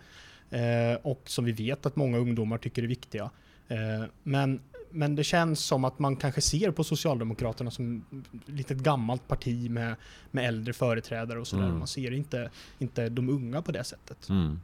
eh, 0.51 0.95
och 1.03 1.23
som 1.25 1.45
vi 1.45 1.53
vet 1.53 1.87
att 1.87 1.97
många 1.97 2.19
ungdomar 2.19 2.59
tycker 2.59 2.83
är 2.83 2.87
viktiga. 2.87 3.31
Eh, 3.69 4.05
men 4.23 4.61
men 4.91 5.17
det 5.17 5.25
känns 5.25 5.61
som 5.61 5.85
att 5.85 5.99
man 5.99 6.17
kanske 6.17 6.41
ser 6.41 6.71
på 6.71 6.85
Socialdemokraterna 6.85 7.71
som 7.71 8.05
ett 8.11 8.49
litet 8.49 8.79
gammalt 8.79 9.29
parti 9.29 9.71
med, 9.71 9.97
med 10.31 10.49
äldre 10.49 10.73
företrädare 10.73 11.41
och 11.41 11.47
sådär. 11.47 11.65
Mm. 11.65 11.79
Man 11.79 11.89
ser 11.89 12.13
inte, 12.13 12.51
inte 12.79 13.09
de 13.09 13.29
unga 13.29 13.63
på 13.63 13.73
det 13.73 13.85
sättet. 13.85 14.29
Mm. 14.29 14.61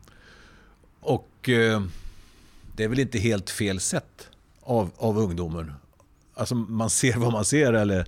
Och 1.01 1.49
eh, 1.49 1.83
det 2.77 2.85
är 2.85 2.89
väl 2.89 2.99
inte 2.99 3.19
helt 3.19 3.51
fel 3.51 3.81
sätt 3.81 4.29
av, 4.61 4.91
av 4.97 5.19
ungdomen? 5.19 5.73
Alltså 6.35 6.55
man 6.55 6.91
ser 6.91 7.17
vad 7.17 7.33
man 7.33 7.45
ser 7.45 7.73
eller, 7.73 8.07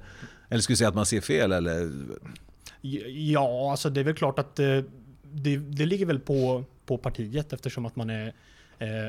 eller 0.49 0.61
skulle 0.61 0.77
säga 0.77 0.89
att 0.89 0.95
man 0.95 1.07
ser 1.07 1.21
fel 1.21 1.53
eller? 1.53 1.93
Ja, 3.11 3.71
alltså 3.71 3.91
det 3.91 4.01
är 4.01 4.05
väl 4.05 4.15
klart 4.15 4.39
att 4.39 4.57
det, 4.57 4.85
det, 5.33 5.57
det 5.57 5.87
ligger 5.87 6.07
väl 6.07 6.21
på, 6.21 6.65
på 6.87 6.99
partiet 6.99 7.53
eftersom 7.53 7.87
att 7.87 7.97
man 7.97 8.11
är 8.11 8.27
eh, 8.27 8.33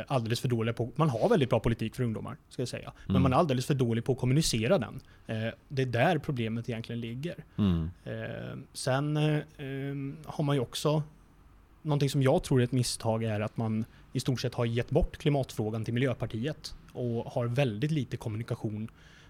alldeles 0.07 0.39
för 0.39 0.48
dåliga 0.48 0.74
på, 0.74 0.91
man 0.95 1.10
har 1.10 1.29
väldigt 1.29 1.50
bra 1.50 1.60
politik 1.60 1.95
för 1.95 2.03
ungdomar, 2.03 2.38
ska 2.50 2.62
jag 2.62 2.69
säga. 2.69 2.93
Men 3.05 3.15
mm. 3.15 3.24
man 3.24 3.34
är 3.34 3.38
alldeles 3.38 3.65
för 3.65 3.74
dålig 3.74 4.03
på 4.03 4.12
att 4.12 4.17
kommunicera 4.17 4.77
den. 4.77 5.00
Eh, 5.27 5.53
det 5.67 5.81
är 5.81 5.86
där 5.86 6.17
problemet 6.17 6.69
egentligen 6.69 7.01
ligger. 7.01 7.36
Mm. 7.57 7.89
Eh, 8.03 8.57
sen 8.74 9.17
eh, 9.17 9.43
har 10.25 10.43
man 10.43 10.55
ju 10.55 10.62
också, 10.62 11.03
någonting 11.81 12.10
som 12.10 12.24
jag 12.24 12.43
tror 12.43 12.60
är 12.60 12.63
ett 12.63 12.72
misstag 12.72 13.24
är 13.24 13.39
att 13.39 13.57
man 13.57 13.86
i 14.13 14.19
stort 14.19 14.41
sett 14.41 14.53
har 14.53 14.65
gett 14.65 14.89
bort 14.89 15.17
klimatfrågan 15.17 15.86
till 15.86 15.93
Miljöpartiet 15.93 16.75
och 16.93 17.25
har 17.25 17.45
väldigt 17.45 17.91
lite 17.91 18.17
kommunikation 18.17 18.88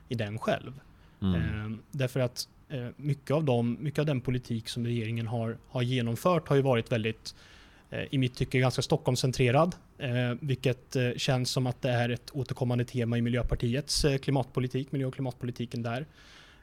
i 0.09 0.15
den 0.15 0.39
själv. 0.39 0.79
Mm. 1.21 1.35
Eh, 1.35 1.77
därför 1.91 2.19
att 2.19 2.49
eh, 2.69 2.87
mycket, 2.95 3.31
av 3.31 3.43
dem, 3.43 3.77
mycket 3.79 3.99
av 3.99 4.05
den 4.05 4.21
politik 4.21 4.69
som 4.69 4.85
regeringen 4.85 5.27
har, 5.27 5.57
har 5.67 5.81
genomfört 5.81 6.47
har 6.47 6.55
ju 6.55 6.61
varit 6.61 6.91
väldigt 6.91 7.35
Eh, 7.64 7.64
i 8.11 8.17
mitt 8.17 8.35
tycke 8.35 8.59
ganska 8.59 8.81
Stockholmscentrerad, 8.81 9.75
eh, 9.97 10.11
vilket 10.39 10.95
eh, 10.95 11.11
känns 11.17 11.51
som 11.51 11.67
att 11.67 11.81
det 11.81 11.89
är 11.89 12.09
ett 12.09 12.31
återkommande 12.33 12.85
tema 12.85 13.17
i 13.17 13.21
Miljöpartiets 13.21 14.05
klimatpolitik, 14.21 14.91
miljö 14.91 15.07
och 15.07 15.13
klimatpolitiken 15.13 15.81
där. 15.83 16.05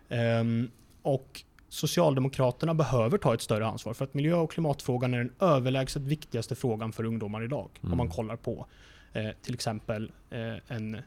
Ehm, 0.08 0.70
och 1.02 1.42
Socialdemokraterna 1.68 2.74
behöver 2.74 3.18
ta 3.18 3.34
ett 3.34 3.40
större 3.40 3.66
ansvar 3.66 3.94
för 3.94 4.04
att 4.04 4.14
miljö 4.14 4.34
och 4.34 4.52
klimatfrågan 4.52 5.14
är 5.14 5.18
den 5.18 5.32
överlägset 5.40 6.02
viktigaste 6.02 6.54
frågan 6.54 6.92
för 6.92 7.04
ungdomar 7.04 7.44
idag. 7.44 7.70
Mm. 7.82 7.92
Om 7.92 7.98
man 7.98 8.08
kollar 8.08 8.36
på 8.36 8.66
eh, 9.12 9.28
till 9.42 9.54
exempel 9.54 10.12
eh, 10.30 10.76
en 10.76 10.98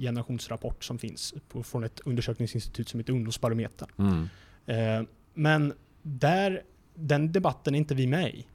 generationsrapport 0.00 0.84
som 0.84 0.98
finns 0.98 1.34
på, 1.48 1.62
från 1.62 1.84
ett 1.84 2.00
undersökningsinstitut 2.04 2.88
som 2.88 3.00
heter 3.00 3.12
Ungdomsbarometern. 3.12 3.88
Mm. 3.98 4.28
Eh, 4.66 5.08
men 5.34 5.72
där, 6.02 6.62
den 6.94 7.32
debatten 7.32 7.74
är 7.74 7.78
inte 7.78 7.94
vi 7.94 8.06
med 8.06 8.34
i. 8.34 8.46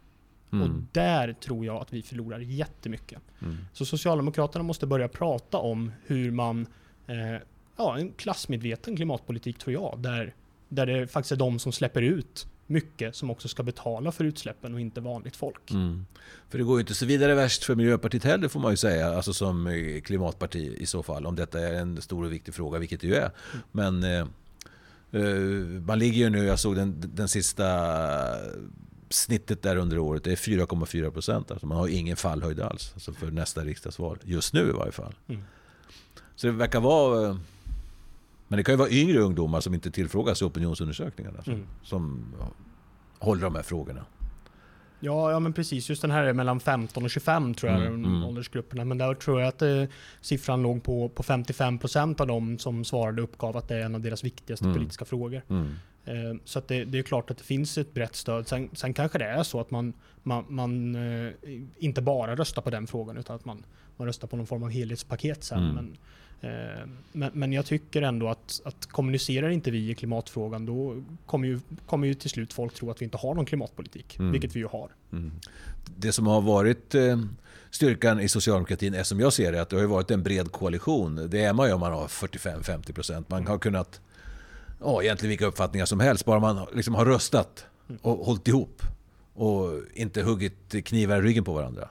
Mm. 0.53 0.71
Och 0.71 0.81
där 0.91 1.33
tror 1.33 1.65
jag 1.65 1.75
att 1.81 1.93
vi 1.93 2.01
förlorar 2.01 2.39
jättemycket. 2.39 3.19
Mm. 3.41 3.57
Så 3.73 3.85
Socialdemokraterna 3.85 4.63
måste 4.63 4.85
börja 4.87 5.07
prata 5.07 5.57
om 5.57 5.91
hur 6.05 6.31
man, 6.31 6.67
eh, 7.07 7.41
ja 7.77 7.97
en 7.97 8.11
klassmedveten 8.11 8.95
klimatpolitik 8.95 9.57
tror 9.57 9.73
jag, 9.73 9.99
där, 9.99 10.33
där 10.69 10.85
det 10.85 11.07
faktiskt 11.07 11.31
är 11.31 11.35
de 11.35 11.59
som 11.59 11.71
släpper 11.71 12.01
ut 12.01 12.47
mycket 12.67 13.15
som 13.15 13.29
också 13.29 13.47
ska 13.47 13.63
betala 13.63 14.11
för 14.11 14.23
utsläppen 14.23 14.73
och 14.73 14.79
inte 14.79 15.01
vanligt 15.01 15.35
folk. 15.35 15.71
Mm. 15.71 16.05
För 16.49 16.57
det 16.57 16.63
går 16.63 16.77
ju 16.77 16.81
inte 16.81 16.93
så 16.93 17.05
vidare 17.05 17.35
värst 17.35 17.63
för 17.63 17.75
Miljöpartiet 17.75 18.23
heller 18.23 18.47
får 18.47 18.59
man 18.59 18.71
ju 18.71 18.77
säga, 18.77 19.15
alltså 19.15 19.33
som 19.33 19.69
klimatparti 20.03 20.75
i 20.77 20.85
så 20.85 21.03
fall, 21.03 21.25
om 21.25 21.35
detta 21.35 21.59
är 21.59 21.73
en 21.73 22.01
stor 22.01 22.25
och 22.25 22.31
viktig 22.31 22.53
fråga, 22.53 22.79
vilket 22.79 23.01
det 23.01 23.07
ju 23.07 23.15
är. 23.15 23.31
Mm. 23.51 23.63
Men 23.71 24.03
eh, 24.03 24.27
eh 25.21 25.81
man 25.85 25.99
ligger 25.99 26.17
ju 26.17 26.29
nu, 26.29 26.45
jag 26.45 26.59
såg 26.59 26.75
den, 26.75 27.11
den 27.13 27.27
sista 27.27 27.65
snittet 29.13 29.61
där 29.61 29.75
under 29.75 29.99
året 29.99 30.27
är 30.27 30.35
4,4 30.35 31.11
procent. 31.11 31.51
Alltså 31.51 31.67
man 31.67 31.77
har 31.77 31.87
ingen 31.87 32.17
fallhöjd 32.17 32.59
alls 32.59 32.91
alltså 32.93 33.13
för 33.13 33.31
nästa 33.31 33.61
riksdagsval. 33.61 34.17
Just 34.23 34.53
nu 34.53 34.69
i 34.69 34.71
varje 34.71 34.91
fall. 34.91 35.15
Mm. 35.27 35.41
Så 36.35 36.47
det 36.47 36.53
verkar 36.53 36.79
vara... 36.79 37.27
Eh, 37.27 37.37
men 38.47 38.57
det 38.57 38.63
kan 38.63 38.73
ju 38.73 38.77
vara 38.77 38.89
yngre 38.89 39.19
ungdomar 39.19 39.61
som 39.61 39.73
inte 39.73 39.91
tillfrågas 39.91 40.41
i 40.41 40.45
opinionsundersökningarna. 40.45 41.43
Mm. 41.47 41.65
Som 41.83 42.33
håller 43.19 43.41
de 43.41 43.55
här 43.55 43.63
frågorna. 43.63 44.05
Ja, 44.99 45.31
ja, 45.31 45.39
men 45.39 45.53
precis. 45.53 45.89
Just 45.89 46.01
den 46.01 46.11
här 46.11 46.23
är 46.23 46.33
mellan 46.33 46.59
15 46.59 47.03
och 47.03 47.09
25 47.09 47.53
tror 47.53 47.71
jag, 47.71 47.81
mm, 47.81 48.05
mm. 48.05 48.23
åldersgrupperna. 48.23 48.85
Men 48.85 48.97
där 48.97 49.13
tror 49.13 49.41
jag 49.41 49.47
att 49.47 49.61
eh, 49.61 49.83
siffran 50.21 50.61
låg 50.61 50.83
på, 50.83 51.09
på 51.09 51.23
55 51.23 51.79
procent 51.79 52.21
av 52.21 52.27
dem 52.27 52.59
som 52.59 52.85
svarade 52.85 53.21
uppgav 53.21 53.57
att 53.57 53.67
det 53.67 53.75
är 53.75 53.81
en 53.81 53.95
av 53.95 54.01
deras 54.01 54.23
viktigaste 54.23 54.65
mm. 54.65 54.75
politiska 54.75 55.05
frågor. 55.05 55.41
Mm. 55.49 55.75
Eh, 56.05 56.35
så 56.45 56.59
att 56.59 56.67
det, 56.67 56.85
det, 56.85 56.99
är 56.99 57.03
klart 57.03 57.31
att 57.31 57.37
det 57.37 57.43
finns 57.43 57.77
ett 57.77 57.93
brett 57.93 58.15
stöd. 58.15 58.47
Sen, 58.47 58.69
sen 58.73 58.93
kanske 58.93 59.17
det 59.17 59.25
är 59.25 59.43
så 59.43 59.59
att 59.59 59.71
man, 59.71 59.93
man, 60.23 60.45
man 60.47 60.95
eh, 60.95 61.33
inte 61.77 62.01
bara 62.01 62.35
röstar 62.35 62.61
på 62.61 62.69
den 62.69 62.87
frågan 62.87 63.17
utan 63.17 63.35
att 63.35 63.45
man, 63.45 63.65
man 63.97 64.07
röstar 64.07 64.27
på 64.27 64.37
någon 64.37 64.47
form 64.47 64.63
av 64.63 64.69
helhetspaket 64.69 65.43
sen. 65.43 65.63
Mm. 65.63 65.75
Men, 65.75 65.97
eh, 66.51 66.87
men, 67.11 67.31
men, 67.33 67.53
jag 67.53 67.65
tycker 67.65 68.01
ändå 68.01 68.27
att, 68.27 68.61
att 68.65 68.85
kommunicerar 68.85 69.49
inte 69.49 69.71
vi 69.71 69.89
i 69.89 69.95
klimatfrågan 69.95 70.65
då 70.65 71.03
kommer 71.25 71.47
ju, 71.47 71.59
kommer 71.85 72.07
ju 72.07 72.13
till 72.13 72.29
slut 72.29 72.53
folk 72.53 72.73
tro 72.73 72.91
att 72.91 73.01
vi 73.01 73.05
inte 73.05 73.17
har 73.17 73.35
någon 73.35 73.45
klimatpolitik, 73.45 74.19
mm. 74.19 74.31
vilket 74.31 74.55
vi 74.55 74.59
ju 74.59 74.67
har. 74.67 74.89
Mm. 75.11 75.31
Det 75.97 76.11
som 76.11 76.27
har 76.27 76.41
varit 76.41 76.95
styrkan 77.69 78.19
i 78.19 78.29
socialdemokratin 78.29 78.93
är 78.93 79.03
som 79.03 79.19
jag 79.19 79.33
ser 79.33 79.51
det 79.51 79.61
att 79.61 79.69
det 79.69 79.75
har 79.75 79.83
varit 79.83 80.11
en 80.11 80.23
bred 80.23 80.51
koalition. 80.51 81.29
Det 81.29 81.43
är 81.43 81.53
man 81.53 81.67
ju 81.67 81.73
om 81.73 81.79
man 81.79 81.93
har 81.93 82.07
45-50%. 82.07 83.23
Man 83.27 83.47
har 83.47 83.57
kunnat 83.57 84.01
ja, 84.83 85.03
egentligen 85.03 85.29
vilka 85.29 85.45
uppfattningar 85.45 85.85
som 85.85 85.99
helst. 85.99 86.25
Bara 86.25 86.39
man 86.39 86.67
liksom 86.73 86.95
har 86.95 87.05
röstat 87.05 87.65
och 88.01 88.25
hållit 88.25 88.47
ihop 88.47 88.81
och 89.33 89.81
inte 89.93 90.21
huggit 90.21 90.85
knivar 90.85 91.17
i 91.17 91.21
ryggen 91.21 91.43
på 91.43 91.53
varandra. 91.53 91.89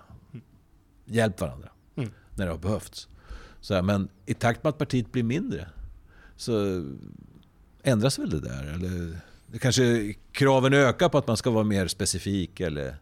Hjälpt 1.04 1.40
varandra 1.40 1.68
mm. 1.96 2.10
när 2.34 2.44
det 2.46 2.52
har 2.52 2.58
behövts. 2.58 3.08
Så 3.60 3.74
här, 3.74 3.82
men 3.82 4.08
i 4.26 4.34
takt 4.34 4.64
med 4.64 4.70
att 4.70 4.78
partiet 4.78 5.12
blir 5.12 5.22
mindre 5.22 5.68
så 6.36 6.84
ändras 7.82 8.18
väl 8.18 8.30
det 8.30 8.40
där? 8.40 8.72
Eller 8.74 9.18
det 9.46 9.58
kanske 9.58 10.14
kraven 10.32 10.74
ökar 10.74 11.08
på 11.08 11.18
att 11.18 11.26
man 11.26 11.36
ska 11.36 11.50
vara 11.50 11.64
mer 11.64 11.86
specifik 11.86 12.60
eller 12.60 12.96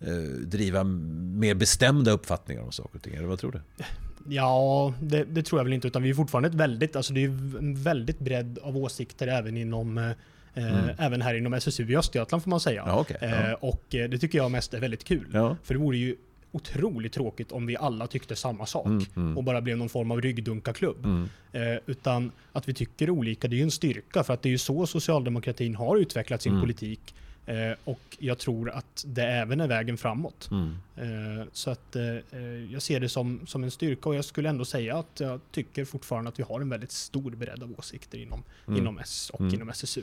eh, 0.00 0.14
driva 0.46 0.84
mer 0.84 1.54
bestämda 1.54 2.10
uppfattningar 2.10 2.62
om 2.62 2.72
saker 2.72 2.96
och 2.96 3.02
ting? 3.02 3.14
Eller 3.14 3.28
vad 3.28 3.38
tror 3.38 3.52
du? 3.52 3.84
Ja, 4.28 4.94
det, 5.00 5.24
det, 5.24 5.42
tror 5.42 5.58
jag 5.58 5.64
väl 5.64 5.72
inte. 5.72 5.88
Utan 5.88 6.02
vi 6.02 6.10
är 6.10 6.14
fortfarande 6.14 6.48
ett 6.48 6.54
väldigt, 6.54 6.96
alltså 6.96 7.12
det 7.12 7.24
är 7.24 7.28
en 7.58 7.82
väldigt 7.82 8.18
bredd 8.18 8.58
av 8.62 8.76
åsikter 8.76 9.26
även 9.26 9.56
inom 9.56 9.98
eh, 9.98 10.12
mm. 10.54 10.90
Även 10.98 11.22
här 11.22 11.34
inom 11.34 11.54
SSU 11.54 11.92
i 11.92 11.96
Östergötland 11.96 12.42
får 12.42 12.50
man 12.50 12.60
säga. 12.60 12.82
Ja, 12.86 13.00
okay, 13.00 13.16
ja. 13.20 13.28
Eh, 13.28 13.52
och 13.52 13.94
eh, 13.94 14.08
det 14.08 14.18
tycker 14.18 14.38
jag 14.38 14.50
mest 14.50 14.74
är 14.74 14.80
väldigt 14.80 15.04
kul. 15.04 15.26
Ja. 15.32 15.56
För 15.62 15.74
det 15.74 15.80
vore 15.80 15.96
ju 15.96 16.16
otroligt 16.52 17.12
tråkigt 17.12 17.52
om 17.52 17.66
vi 17.66 17.76
alla 17.76 18.06
tyckte 18.06 18.36
samma 18.36 18.66
sak 18.66 18.86
mm, 18.86 19.04
mm. 19.16 19.38
och 19.38 19.44
bara 19.44 19.60
blev 19.60 19.76
någon 19.76 19.88
form 19.88 20.10
av 20.10 20.20
ryggdunkarklubb. 20.20 21.04
Mm. 21.04 21.28
Eh, 21.52 21.78
utan 21.86 22.30
att 22.52 22.68
vi 22.68 22.74
tycker 22.74 23.10
olika, 23.10 23.48
det 23.48 23.56
är 23.56 23.58
ju 23.58 23.62
en 23.62 23.70
styrka 23.70 24.24
för 24.24 24.34
att 24.34 24.42
det 24.42 24.48
är 24.48 24.50
ju 24.50 24.58
så 24.58 24.86
socialdemokratin 24.86 25.74
har 25.74 25.96
utvecklat 25.96 26.42
sin 26.42 26.52
mm. 26.52 26.62
politik 26.62 27.14
Eh, 27.46 27.72
och 27.84 28.16
jag 28.18 28.38
tror 28.38 28.70
att 28.70 29.04
det 29.06 29.24
även 29.24 29.60
är 29.60 29.68
vägen 29.68 29.98
framåt. 29.98 30.50
Mm. 30.50 30.76
Eh, 30.96 31.46
så 31.52 31.70
att 31.70 31.96
eh, 31.96 32.38
jag 32.70 32.82
ser 32.82 33.00
det 33.00 33.08
som, 33.08 33.46
som 33.46 33.64
en 33.64 33.70
styrka 33.70 34.08
och 34.08 34.14
jag 34.14 34.24
skulle 34.24 34.48
ändå 34.48 34.64
säga 34.64 34.98
att 34.98 35.20
jag 35.20 35.40
tycker 35.50 35.84
fortfarande 35.84 36.28
att 36.28 36.38
vi 36.38 36.42
har 36.42 36.60
en 36.60 36.68
väldigt 36.68 36.92
stor 36.92 37.30
bredd 37.30 37.62
av 37.62 37.74
åsikter 37.78 38.18
inom, 38.18 38.42
mm. 38.66 38.78
inom 38.80 38.98
S 38.98 39.30
och 39.34 39.40
mm. 39.40 39.54
inom 39.54 39.68
SSU. 39.68 40.02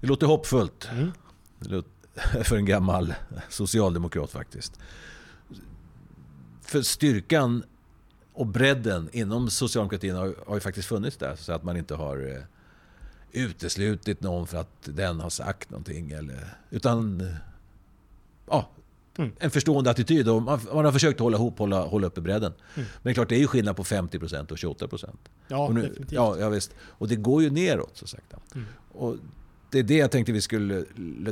Det 0.00 0.06
låter 0.06 0.26
hoppfullt. 0.26 0.88
Mm. 0.92 1.12
Det 1.58 1.68
låter, 1.68 1.90
för 2.44 2.56
en 2.56 2.66
gammal 2.66 3.14
socialdemokrat 3.48 4.30
faktiskt. 4.30 4.80
För 6.62 6.82
styrkan 6.82 7.62
och 8.32 8.46
bredden 8.46 9.08
inom 9.12 9.50
socialdemokratin 9.50 10.14
har, 10.14 10.34
har 10.46 10.54
ju 10.54 10.60
faktiskt 10.60 10.88
funnits 10.88 11.16
där. 11.16 11.36
Så 11.36 11.52
att 11.52 11.62
man 11.62 11.76
inte 11.76 11.94
har 11.94 12.46
uteslutit 13.36 14.20
någon 14.20 14.46
för 14.46 14.58
att 14.58 14.82
den 14.82 15.20
har 15.20 15.30
sagt 15.30 15.70
någonting. 15.70 16.10
Eller, 16.10 16.54
utan 16.70 17.28
ja, 18.46 18.68
mm. 19.18 19.32
en 19.38 19.50
förstående 19.50 19.90
attityd. 19.90 20.28
Och 20.28 20.42
man, 20.42 20.60
man, 20.74 20.84
har 20.84 20.92
försökt 20.92 21.20
hålla 21.20 21.36
ihop, 21.36 21.58
hålla, 21.58 21.84
hålla 21.84 22.06
uppe 22.06 22.20
bredden. 22.20 22.52
Mm. 22.74 22.88
Men 22.96 23.02
det 23.02 23.10
är 23.10 23.14
klart, 23.14 23.28
det 23.28 23.36
är 23.36 23.40
ju 23.40 23.46
skillnad 23.46 23.76
på 23.76 23.84
50% 23.84 24.52
och 24.52 24.56
28%. 24.56 25.10
Ja, 25.48 25.66
och 25.66 25.74
nu, 25.74 25.80
definitivt. 25.80 26.12
Ja, 26.12 26.38
ja, 26.38 26.48
visst. 26.48 26.74
Och 26.80 27.08
det 27.08 27.16
går 27.16 27.42
ju 27.42 27.50
neråt 27.50 27.96
så 27.96 28.06
sakta. 28.06 28.36
Mm. 28.54 28.66
Och 28.92 29.16
det 29.70 29.78
är 29.78 29.82
det 29.82 29.96
jag 29.96 30.10
tänkte 30.10 30.32
vi 30.32 30.40
skulle 30.40 30.84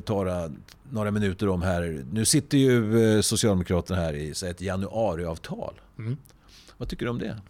ta 0.04 0.50
några 0.90 1.10
minuter 1.10 1.48
om 1.48 1.62
här. 1.62 2.04
Nu 2.12 2.24
sitter 2.24 2.58
ju 2.58 3.04
eh, 3.16 3.20
Socialdemokraterna 3.20 4.00
här 4.00 4.14
i 4.14 4.30
ett 4.30 4.60
januariavtal. 4.60 5.80
Mm. 5.98 6.16
Vad 6.76 6.88
tycker 6.88 7.06
du 7.06 7.10
om 7.10 7.18
det? 7.18 7.40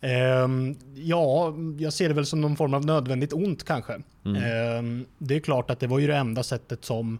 Um, 0.00 0.76
ja, 0.94 1.54
jag 1.78 1.92
ser 1.92 2.08
det 2.08 2.14
väl 2.14 2.26
som 2.26 2.40
någon 2.40 2.56
form 2.56 2.74
av 2.74 2.86
nödvändigt 2.86 3.32
ont 3.32 3.64
kanske. 3.64 4.02
Mm. 4.24 4.78
Um, 4.78 5.06
det 5.18 5.36
är 5.36 5.40
klart 5.40 5.70
att 5.70 5.80
det 5.80 5.86
var 5.86 5.98
ju 5.98 6.06
det 6.06 6.16
enda 6.16 6.42
sättet 6.42 6.84
som, 6.84 7.18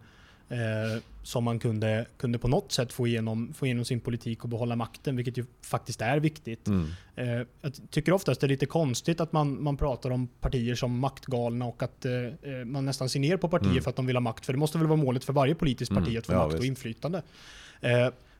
uh, 0.52 1.02
som 1.22 1.44
man 1.44 1.58
kunde, 1.58 2.06
kunde 2.16 2.38
på 2.38 2.48
något 2.48 2.72
sätt 2.72 2.92
få 2.92 3.06
igenom, 3.06 3.52
få 3.54 3.66
igenom 3.66 3.84
sin 3.84 4.00
politik 4.00 4.42
och 4.42 4.48
behålla 4.48 4.76
makten, 4.76 5.16
vilket 5.16 5.38
ju 5.38 5.44
faktiskt 5.62 6.00
är 6.00 6.20
viktigt. 6.20 6.68
Mm. 6.68 6.86
Uh, 7.18 7.46
jag 7.60 7.72
tycker 7.90 8.12
oftast 8.12 8.40
det 8.40 8.46
är 8.46 8.48
lite 8.48 8.66
konstigt 8.66 9.20
att 9.20 9.32
man, 9.32 9.62
man 9.62 9.76
pratar 9.76 10.10
om 10.10 10.26
partier 10.26 10.74
som 10.74 10.98
maktgalna 10.98 11.64
och 11.64 11.82
att 11.82 12.06
uh, 12.06 12.64
man 12.64 12.84
nästan 12.84 13.08
ser 13.08 13.20
ner 13.20 13.36
på 13.36 13.48
partier 13.48 13.70
mm. 13.70 13.82
för 13.82 13.90
att 13.90 13.96
de 13.96 14.06
vill 14.06 14.16
ha 14.16 14.20
makt. 14.20 14.46
För 14.46 14.52
det 14.52 14.58
måste 14.58 14.78
väl 14.78 14.86
vara 14.86 15.00
målet 15.00 15.24
för 15.24 15.32
varje 15.32 15.54
politiskt 15.54 15.92
parti 15.94 16.08
mm. 16.08 16.18
att 16.18 16.26
få 16.26 16.32
ja, 16.32 16.38
makt 16.38 16.52
visst. 16.52 16.60
och 16.60 16.66
inflytande. 16.66 17.22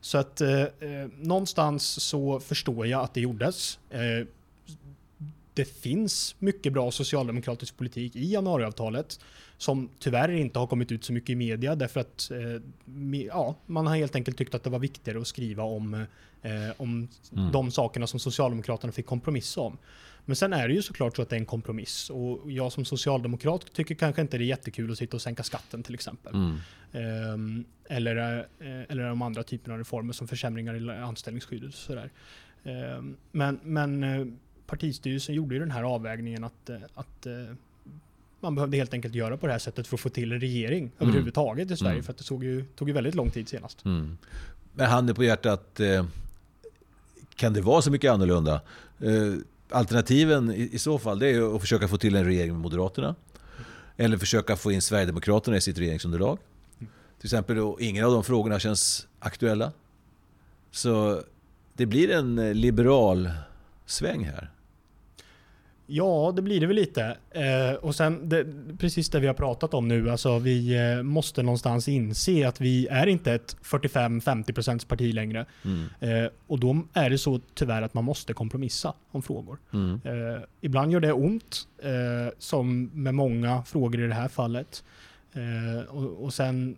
Så 0.01 0.17
att 0.17 0.41
eh, 0.41 0.61
eh, 0.61 1.07
någonstans 1.17 2.03
så 2.03 2.39
förstår 2.39 2.87
jag 2.87 3.01
att 3.01 3.13
det 3.13 3.21
gjordes. 3.21 3.79
Eh, 3.89 4.27
det 5.53 5.65
finns 5.65 6.35
mycket 6.39 6.73
bra 6.73 6.91
socialdemokratisk 6.91 7.77
politik 7.77 8.15
i 8.15 8.31
januariavtalet 8.31 9.19
som 9.59 9.89
tyvärr 9.99 10.31
inte 10.31 10.59
har 10.59 10.67
kommit 10.67 10.91
ut 10.91 11.03
så 11.03 11.13
mycket 11.13 11.29
i 11.29 11.35
media 11.35 11.75
därför 11.75 11.99
att 11.99 12.31
eh, 12.31 12.61
ja, 13.27 13.55
man 13.65 13.87
har 13.87 13.95
helt 13.95 14.15
enkelt 14.15 14.37
tyckt 14.37 14.55
att 14.55 14.63
det 14.63 14.69
var 14.69 14.79
viktigare 14.79 15.21
att 15.21 15.27
skriva 15.27 15.63
om, 15.63 15.93
eh, 16.41 16.51
om 16.77 17.07
mm. 17.31 17.51
de 17.51 17.71
sakerna 17.71 18.07
som 18.07 18.19
Socialdemokraterna 18.19 18.93
fick 18.93 19.05
kompromissa 19.05 19.61
om. 19.61 19.77
Men 20.25 20.35
sen 20.35 20.53
är 20.53 20.67
det 20.67 20.73
ju 20.73 20.81
såklart 20.81 21.15
så 21.15 21.21
att 21.21 21.29
det 21.29 21.35
är 21.35 21.39
en 21.39 21.45
kompromiss 21.45 22.09
och 22.09 22.51
jag 22.51 22.71
som 22.71 22.85
socialdemokrat 22.85 23.73
tycker 23.73 23.95
kanske 23.95 24.21
inte 24.21 24.37
det 24.37 24.43
är 24.43 24.45
jättekul 24.45 24.91
att 24.91 24.97
sitta 24.97 25.17
och 25.17 25.21
sänka 25.21 25.43
skatten 25.43 25.83
till 25.83 25.93
exempel. 25.93 26.33
Mm. 26.33 27.33
Um, 27.33 27.65
eller, 27.89 28.39
uh, 28.39 28.45
eller 28.89 29.07
de 29.07 29.21
andra 29.21 29.43
typerna 29.43 29.73
av 29.73 29.77
reformer 29.77 30.13
som 30.13 30.27
försämringar 30.27 30.75
i 30.75 30.89
anställningsskyddet 30.89 31.69
och 31.69 31.73
sådär. 31.73 32.09
Um, 32.63 33.17
men 33.31 33.59
men 33.63 34.39
partistyrelsen 34.65 35.35
gjorde 35.35 35.55
ju 35.55 35.59
den 35.59 35.71
här 35.71 35.83
avvägningen 35.83 36.43
att, 36.43 36.69
att 36.93 37.27
man 38.39 38.55
behövde 38.55 38.77
helt 38.77 38.93
enkelt 38.93 39.15
göra 39.15 39.37
på 39.37 39.47
det 39.47 39.51
här 39.51 39.59
sättet 39.59 39.87
för 39.87 39.95
att 39.95 40.01
få 40.01 40.09
till 40.09 40.31
en 40.31 40.39
regering 40.39 40.83
mm. 40.83 40.93
överhuvudtaget 40.99 41.71
i 41.71 41.77
Sverige. 41.77 41.93
Mm. 41.93 42.03
För 42.03 42.11
att 42.11 42.17
det 42.17 42.23
såg 42.23 42.43
ju, 42.43 42.65
tog 42.75 42.87
ju 42.87 42.93
väldigt 42.93 43.15
lång 43.15 43.29
tid 43.29 43.49
senast. 43.49 43.85
Mm. 43.85 44.17
Men 44.73 44.89
handen 44.89 45.15
på 45.15 45.23
hjärtat, 45.23 45.79
kan 47.35 47.53
det 47.53 47.61
vara 47.61 47.81
så 47.81 47.91
mycket 47.91 48.11
annorlunda? 48.11 48.61
alternativen 49.71 50.51
i, 50.51 50.69
i, 50.71 50.79
så 50.79 50.99
fall 50.99 51.19
det 51.19 51.27
är 51.27 51.55
att 51.55 51.61
försöka 51.61 51.87
få 51.87 51.97
till 51.97 52.15
en 52.15 52.25
regering 52.25 52.51
med 52.51 52.61
Moderaterna. 52.61 53.15
Eller 53.97 54.17
försöka 54.17 54.55
få 54.55 54.71
in 54.71 54.81
Sverigedemokraterna 54.81 55.57
i 55.57 55.61
sitt 55.61 55.77
regeringsunderlag. 55.77 56.39
Till 57.19 57.27
exempel 57.27 57.55
då, 57.55 57.77
ingen 57.79 58.05
av 58.05 58.11
de 58.11 58.23
frågorna 58.23 58.59
känns 58.59 59.07
aktuella. 59.19 59.71
Så 60.71 61.21
det 61.73 61.85
blir 61.85 62.11
en 62.11 62.35
liberal 62.61 63.29
sväng 63.85 64.23
här. 64.23 64.51
Ja, 65.91 66.33
det 66.35 66.41
blir 66.41 66.59
det 66.59 66.67
väl 66.67 66.75
lite. 66.75 67.17
Eh, 67.31 67.73
och 67.81 67.95
sen 67.95 68.29
det, 68.29 68.45
precis 68.77 69.09
det 69.09 69.19
vi 69.19 69.27
har 69.27 69.33
pratat 69.33 69.73
om 69.73 69.87
nu, 69.87 70.09
alltså 70.09 70.39
vi 70.39 70.91
eh, 70.91 71.03
måste 71.03 71.43
någonstans 71.43 71.87
inse 71.87 72.47
att 72.47 72.61
vi 72.61 72.87
är 72.87 73.07
inte 73.07 73.33
ett 73.33 73.57
45-50% 73.63 74.87
parti 74.87 75.13
längre. 75.13 75.45
Mm. 75.65 75.85
Eh, 75.99 76.31
och 76.47 76.59
då 76.59 76.81
är 76.93 77.09
det 77.09 77.17
så 77.17 77.39
tyvärr 77.53 77.81
att 77.81 77.93
man 77.93 78.03
måste 78.03 78.33
kompromissa 78.33 78.93
om 79.11 79.21
frågor. 79.21 79.57
Mm. 79.73 80.01
Eh, 80.03 80.41
ibland 80.61 80.91
gör 80.91 80.99
det 80.99 81.13
ont, 81.13 81.67
eh, 81.83 82.33
som 82.37 82.91
med 82.93 83.15
många 83.15 83.63
frågor 83.63 84.03
i 84.03 84.07
det 84.07 84.13
här 84.13 84.27
fallet. 84.27 84.83
Eh, 85.33 85.95
och, 85.95 86.23
och 86.23 86.33
sen 86.33 86.77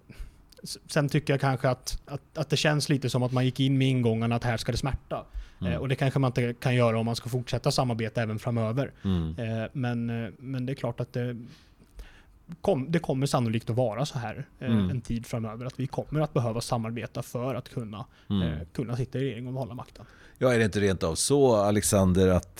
Sen 0.63 1.09
tycker 1.09 1.33
jag 1.33 1.41
kanske 1.41 1.69
att, 1.69 2.01
att, 2.05 2.37
att, 2.37 2.49
det 2.49 2.57
känns 2.57 2.89
lite 2.89 3.09
som 3.09 3.23
att 3.23 3.31
man 3.31 3.45
gick 3.45 3.59
in 3.59 3.77
med 3.77 3.87
ingången 3.87 4.31
att 4.31 4.43
här 4.43 4.57
ska 4.57 4.71
det 4.71 4.77
smärta. 4.77 5.25
Mm. 5.61 5.73
Eh, 5.73 5.79
och 5.79 5.89
det 5.89 5.95
kanske 5.95 6.19
man 6.19 6.29
inte 6.29 6.53
kan 6.53 6.75
göra 6.75 6.99
om 6.99 7.05
man 7.05 7.15
ska 7.15 7.29
fortsätta 7.29 7.71
samarbeta 7.71 8.21
även 8.21 8.39
framöver. 8.39 8.91
Mm. 9.03 9.35
Eh, 9.37 9.69
men, 9.73 10.09
eh, 10.09 10.31
men 10.39 10.65
det 10.65 10.73
är 10.73 10.75
klart 10.75 10.99
att 10.99 11.13
det, 11.13 11.37
kom, 12.61 12.91
det 12.91 12.99
kommer 12.99 13.25
sannolikt 13.25 13.69
att 13.69 13.75
vara 13.75 14.05
så 14.05 14.19
här 14.19 14.45
mm. 14.59 14.89
en 14.89 15.01
tid 15.01 15.25
framöver. 15.25 15.65
Att 15.65 15.79
vi 15.79 15.87
kommer 15.87 16.21
att 16.21 16.33
behöva 16.33 16.61
samarbeta 16.61 17.21
för 17.21 17.55
att 17.55 17.69
kunna, 17.69 18.05
mm. 18.29 18.65
kunna 18.73 18.97
sitta 18.97 19.19
i 19.19 19.21
regering 19.21 19.47
och 19.47 19.53
hålla 19.53 19.73
makten. 19.73 20.05
Ja, 20.37 20.53
är 20.53 20.59
det 20.59 20.65
inte 20.65 20.79
rent 20.79 21.03
av 21.03 21.15
så 21.15 21.55
Alexander 21.55 22.27
att 22.27 22.57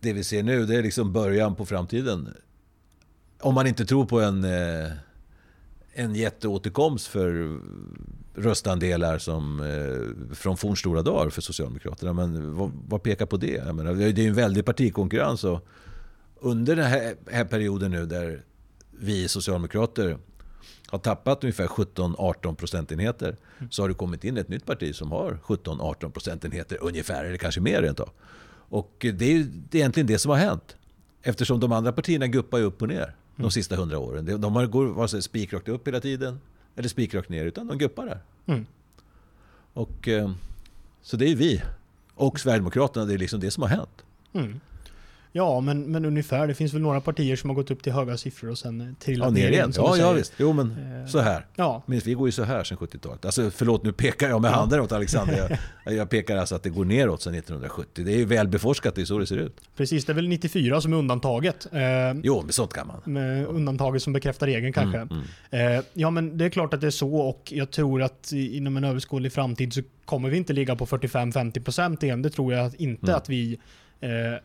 det 0.00 0.12
vi 0.12 0.24
ser 0.24 0.42
nu 0.42 0.66
det 0.66 0.76
är 0.76 0.82
liksom 0.82 1.12
början 1.12 1.54
på 1.54 1.66
framtiden? 1.66 2.34
Om 3.40 3.54
man 3.54 3.66
inte 3.66 3.84
tror 3.84 4.06
på 4.06 4.20
en 4.20 4.44
en 5.96 6.14
jätteåterkomst 6.14 7.06
för 7.06 7.60
röstandelar 8.34 9.18
som, 9.18 9.60
eh, 9.60 10.34
från 10.34 10.56
fornstora 10.56 11.02
dagar 11.02 11.30
för 11.30 11.42
Socialdemokraterna. 11.42 12.12
Men 12.12 12.54
vad, 12.54 12.72
vad 12.88 13.02
pekar 13.02 13.26
på 13.26 13.36
det? 13.36 13.74
Menar, 13.74 13.94
det 13.94 14.22
är 14.22 14.28
en 14.28 14.34
väldig 14.34 14.64
partikonkurrens. 14.64 15.44
Och 15.44 15.66
under 16.40 16.76
den 16.76 16.86
här, 16.86 17.14
här 17.30 17.44
perioden 17.44 17.90
nu 17.90 18.06
där 18.06 18.42
vi 18.90 19.28
socialdemokrater 19.28 20.18
har 20.86 20.98
tappat 20.98 21.44
ungefär 21.44 21.66
17-18 21.66 22.54
procentenheter 22.54 23.36
mm. 23.58 23.70
så 23.70 23.82
har 23.82 23.88
det 23.88 23.94
kommit 23.94 24.24
in 24.24 24.36
ett 24.36 24.48
nytt 24.48 24.66
parti 24.66 24.94
som 24.94 25.12
har 25.12 25.38
17-18 25.44 26.10
procentenheter 26.10 26.78
ungefär, 26.80 27.24
eller 27.24 27.36
kanske 27.36 27.60
mer 27.60 27.82
rent 27.82 28.00
av. 28.00 28.10
Och 28.68 28.96
det 29.00 29.08
är, 29.08 29.46
det 29.70 29.78
är 29.78 29.80
egentligen 29.80 30.06
det 30.06 30.18
som 30.18 30.30
har 30.30 30.38
hänt. 30.38 30.76
Eftersom 31.22 31.60
de 31.60 31.72
andra 31.72 31.92
partierna 31.92 32.26
guppar 32.26 32.60
upp 32.60 32.82
och 32.82 32.88
ner 32.88 33.14
de 33.36 33.42
mm. 33.42 33.50
sista 33.50 33.76
hundra 33.76 33.98
åren. 33.98 34.40
De 34.40 34.56
har 34.56 34.66
går 34.66 34.86
vare 34.86 35.08
sig 35.08 35.22
spikrakt 35.22 35.68
upp 35.68 35.88
hela 35.88 36.00
tiden 36.00 36.40
eller 36.76 36.88
spikrakt 36.88 37.28
ner, 37.28 37.44
utan 37.44 37.66
de 37.66 37.78
guppar 37.78 38.06
där. 38.06 38.20
Mm. 38.46 38.66
Och, 39.72 40.08
eh, 40.08 40.30
så 41.02 41.16
det 41.16 41.30
är 41.30 41.36
vi. 41.36 41.62
Och 42.14 42.40
Sverigedemokraterna, 42.40 43.06
det 43.06 43.14
är 43.14 43.18
liksom 43.18 43.40
det 43.40 43.50
som 43.50 43.62
har 43.62 43.70
hänt. 43.70 44.04
Mm. 44.32 44.60
Ja, 45.36 45.60
men, 45.60 45.82
men 45.82 46.04
ungefär. 46.04 46.46
Det 46.46 46.54
finns 46.54 46.74
väl 46.74 46.82
några 46.82 47.00
partier 47.00 47.36
som 47.36 47.50
har 47.50 47.54
gått 47.54 47.70
upp 47.70 47.82
till 47.82 47.92
höga 47.92 48.16
siffror 48.16 48.50
och 48.50 48.58
sen 48.58 48.80
eh, 48.80 48.86
trillat 49.04 49.26
ja, 49.26 49.30
ner 49.30 49.50
igen. 49.50 49.72
Ja, 49.76 49.96
ja, 49.96 50.12
visst. 50.12 50.32
Jo, 50.36 50.52
men 50.52 50.70
eh, 50.70 51.06
så 51.06 51.18
här. 51.18 51.46
Ja. 51.56 51.82
Minst, 51.86 52.06
vi 52.06 52.14
går 52.14 52.28
ju 52.28 52.32
så 52.32 52.42
här 52.42 52.64
sedan 52.64 52.78
70-talet. 52.78 53.24
Alltså, 53.24 53.50
förlåt, 53.50 53.84
nu 53.84 53.92
pekar 53.92 54.28
jag 54.28 54.42
med 54.42 54.50
ja. 54.50 54.54
handen 54.54 54.80
åt 54.80 54.92
Alexander. 54.92 55.58
Jag, 55.84 55.94
jag, 55.94 56.10
pekar 56.10 56.36
alltså 56.36 56.54
att 56.54 56.62
det 56.62 56.70
går 56.70 56.84
neråt 56.84 57.22
sedan 57.22 57.34
1970. 57.34 58.04
Det 58.04 58.12
är 58.12 58.16
ju 58.16 58.24
väl 58.24 58.48
beforskat, 58.48 58.94
det 58.94 59.00
är 59.00 59.04
så 59.04 59.18
det 59.18 59.26
ser 59.26 59.36
ut. 59.36 59.60
Precis, 59.76 60.04
det 60.04 60.12
är 60.12 60.14
väl 60.14 60.28
94 60.28 60.80
som 60.80 60.92
är 60.92 60.96
undantaget. 60.96 61.66
Eh, 61.72 61.80
jo, 62.22 62.42
men 62.42 62.52
sånt 62.52 62.72
kan 62.72 62.86
man. 62.86 63.16
Undantaget 63.46 64.02
som 64.02 64.12
bekräftar 64.12 64.46
regeln 64.46 64.72
kanske. 64.72 64.98
Mm, 64.98 65.22
mm. 65.50 65.76
Eh, 65.76 65.84
ja, 65.92 66.10
men 66.10 66.38
det 66.38 66.44
är 66.44 66.50
klart 66.50 66.74
att 66.74 66.80
det 66.80 66.86
är 66.86 66.90
så 66.90 67.14
och 67.16 67.52
jag 67.56 67.70
tror 67.70 68.02
att 68.02 68.32
inom 68.32 68.76
en 68.76 68.84
överskådlig 68.84 69.32
framtid 69.32 69.72
så 69.72 69.82
kommer 70.04 70.30
vi 70.30 70.36
inte 70.36 70.52
ligga 70.52 70.76
på 70.76 70.86
45-50% 70.86 72.04
igen. 72.04 72.22
Det 72.22 72.30
tror 72.30 72.52
jag 72.52 72.74
inte 72.78 73.06
mm. 73.06 73.16
att 73.16 73.28
vi 73.28 73.58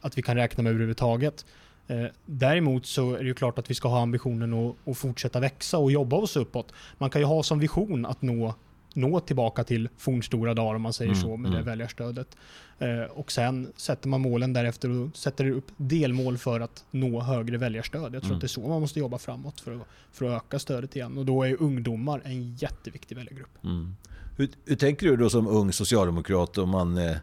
att 0.02 0.18
vi 0.18 0.22
kan 0.22 0.36
räkna 0.36 0.64
med 0.64 0.70
överhuvudtaget. 0.70 1.46
Eh, 1.92 2.06
däremot 2.26 2.86
så 2.86 3.14
är 3.14 3.20
det 3.20 3.26
ju 3.26 3.34
klart 3.34 3.60
att 3.60 3.70
vi 3.70 3.74
ska 3.74 3.90
ha 3.90 4.02
ambitionen 4.02 4.54
att, 4.54 4.88
att, 4.88 4.98
fortsätta 4.98 5.40
växa 5.40 5.78
och 5.78 5.92
jobba 5.92 6.16
oss 6.16 6.36
uppåt. 6.36 6.74
Man 6.98 7.10
kan 7.10 7.22
ju 7.22 7.26
ha 7.26 7.44
som 7.44 7.60
vision 7.60 8.06
att 8.06 8.22
nå, 8.22 8.56
nå 8.94 9.20
tillbaka 9.20 9.64
till 9.64 9.90
fornstora 9.98 10.54
dagar 10.54 10.76
om 10.76 10.82
man 10.82 10.94
säger 10.94 11.12
mm, 11.12 11.22
så 11.22 11.38
med 11.38 11.50
mm. 11.50 11.60
det 11.60 11.70
väljarstödet. 11.70 12.38
Eh, 12.80 13.04
och 13.04 13.32
sen 13.32 13.68
sätter 13.76 14.08
man 14.08 14.22
målen 14.22 14.54
därefter 14.54 14.90
och 14.90 15.18
sätter 15.18 15.50
upp 15.50 15.66
delmål 15.78 16.38
för 16.38 16.60
att 16.60 16.86
nå 16.92 17.22
högre 17.22 17.58
väljarstöd. 17.58 18.16
Jag 18.16 18.22
tror 18.22 18.24
mm. 18.24 18.36
att 18.36 18.42
det 18.42 18.46
är 18.46 18.50
så 18.50 18.68
man 18.68 18.82
måste 18.82 19.00
jobba 19.00 19.18
framåt 19.18 19.60
för 19.60 19.76
att, 19.76 19.88
för 20.12 20.26
att 20.26 20.44
öka 20.44 20.60
stödet 20.60 20.96
igen. 20.96 21.18
Och 21.18 21.26
då 21.26 21.44
är 21.44 21.62
ungdomar 21.62 22.22
en 22.26 22.56
jätteviktig 22.56 23.18
väljargrupp. 23.18 23.64
Mm. 23.64 23.96
Hur, 24.38 24.50
hur, 24.66 24.76
tänker 24.76 25.08
du 25.08 25.18
då 25.18 25.30
som 25.30 25.48
ung 25.48 25.74
socialdemokrat 25.74 26.58
om 26.58 26.70
man 26.70 26.98
eh 26.98 27.18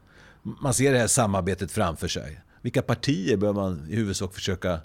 man 0.61 0.75
ser 0.75 0.93
det 0.93 0.99
här 0.99 1.07
samarbetet 1.07 1.73
framför 1.73 2.09
sig. 2.09 2.41
Vilka 2.63 2.83
partier 2.83 3.37
bör 3.37 3.53
man 3.53 3.87
i 3.89 3.97
huvudsak 3.97 4.35
försöka 4.35 4.81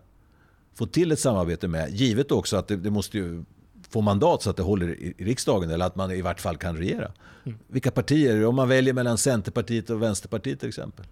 få 0.75 0.85
till 0.85 1.11
ett 1.11 1.19
samarbete 1.19 1.67
med? 1.67 1.89
Givet 1.91 2.31
också 2.31 2.57
att 2.57 2.67
det, 2.67 2.75
det 2.75 2.89
måste 2.89 3.43
få 3.89 4.01
mandat 4.01 4.41
så 4.41 4.49
att 4.49 4.57
det 4.57 4.63
håller 4.63 4.89
i, 4.89 5.13
i 5.17 5.25
riksdagen 5.25 5.69
eller 5.69 5.85
att 5.85 5.95
man 5.95 6.11
i 6.11 6.21
vart 6.21 6.41
fall 6.41 6.57
kan 6.57 6.77
regera. 6.77 7.11
Mm. 7.43 7.57
Vilka 7.67 7.91
partier? 7.91 8.45
Om 8.45 8.55
man 8.55 8.69
väljer 8.69 8.93
mellan 8.93 9.17
Centerpartiet 9.17 9.89
och 9.89 10.01
Vänsterpartiet 10.01 10.59
till 10.59 10.69
exempel? 10.69 11.05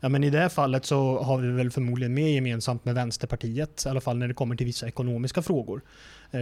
Ja, 0.00 0.08
men 0.08 0.24
I 0.24 0.30
det 0.30 0.38
här 0.38 0.48
fallet 0.48 0.84
så 0.84 1.22
har 1.22 1.38
vi 1.38 1.48
väl 1.48 1.70
förmodligen 1.70 2.14
mer 2.14 2.28
gemensamt 2.28 2.84
med 2.84 2.94
Vänsterpartiet, 2.94 3.86
i 3.86 3.88
alla 3.88 4.00
fall 4.00 4.18
när 4.18 4.28
det 4.28 4.34
kommer 4.34 4.56
till 4.56 4.66
vissa 4.66 4.88
ekonomiska 4.88 5.42
frågor. 5.42 5.82
Eh, 6.30 6.40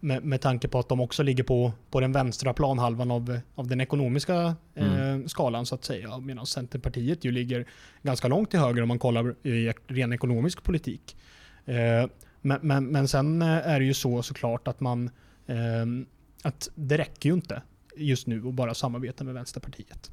med, 0.00 0.24
med 0.24 0.40
tanke 0.40 0.68
på 0.68 0.78
att 0.78 0.88
de 0.88 1.00
också 1.00 1.22
ligger 1.22 1.44
på, 1.44 1.72
på 1.90 2.00
den 2.00 2.12
vänstra 2.12 2.52
planhalvan 2.52 3.10
av, 3.10 3.40
av 3.54 3.66
den 3.66 3.80
ekonomiska 3.80 4.54
eh, 4.74 4.98
mm. 4.98 5.28
skalan 5.28 5.66
så 5.66 5.74
att 5.74 5.84
säga. 5.84 6.18
Medan 6.18 6.46
Centerpartiet 6.46 7.24
ju 7.24 7.30
ligger 7.30 7.66
ganska 8.02 8.28
långt 8.28 8.50
till 8.50 8.60
höger 8.60 8.82
om 8.82 8.88
man 8.88 8.98
kollar 8.98 9.46
i 9.46 9.72
ren 9.86 10.12
ekonomisk 10.12 10.62
politik. 10.62 11.16
Eh, 11.64 12.06
men, 12.40 12.58
men, 12.62 12.86
men 12.86 13.08
sen 13.08 13.42
är 13.42 13.80
det 13.80 13.86
ju 13.86 13.94
så 13.94 14.22
såklart 14.22 14.68
att 14.68 14.80
man 14.80 15.10
eh, 15.46 16.06
att 16.42 16.68
det 16.74 16.98
räcker 16.98 17.28
ju 17.28 17.34
inte 17.34 17.62
just 17.96 18.26
nu 18.26 18.48
att 18.48 18.54
bara 18.54 18.74
samarbeta 18.74 19.24
med 19.24 19.34
Vänsterpartiet. 19.34 20.10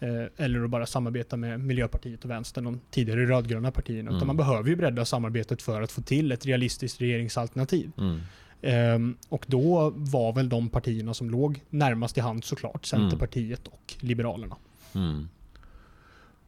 Eh, 0.00 0.44
eller 0.44 0.64
att 0.64 0.70
bara 0.70 0.86
samarbeta 0.86 1.36
med 1.36 1.60
Miljöpartiet 1.60 2.24
och 2.24 2.30
Vänstern, 2.30 2.64
de 2.64 2.80
tidigare 2.90 3.26
rödgröna 3.26 3.70
partierna. 3.70 4.08
Mm. 4.08 4.16
Utan 4.16 4.26
man 4.26 4.36
behöver 4.36 4.70
ju 4.70 4.76
bredda 4.76 5.04
samarbetet 5.04 5.62
för 5.62 5.82
att 5.82 5.92
få 5.92 6.02
till 6.02 6.32
ett 6.32 6.46
realistiskt 6.46 7.00
regeringsalternativ. 7.00 7.92
Mm. 7.98 8.20
Um, 8.60 9.16
och 9.28 9.44
då 9.48 9.92
var 9.96 10.32
väl 10.32 10.48
de 10.48 10.68
partierna 10.68 11.14
som 11.14 11.30
låg 11.30 11.60
närmast 11.70 12.18
i 12.18 12.20
hand 12.20 12.44
såklart. 12.44 12.86
Centerpartiet 12.86 13.60
mm. 13.66 13.72
och 13.72 13.94
Liberalerna. 14.00 14.56
Mm. 14.94 15.28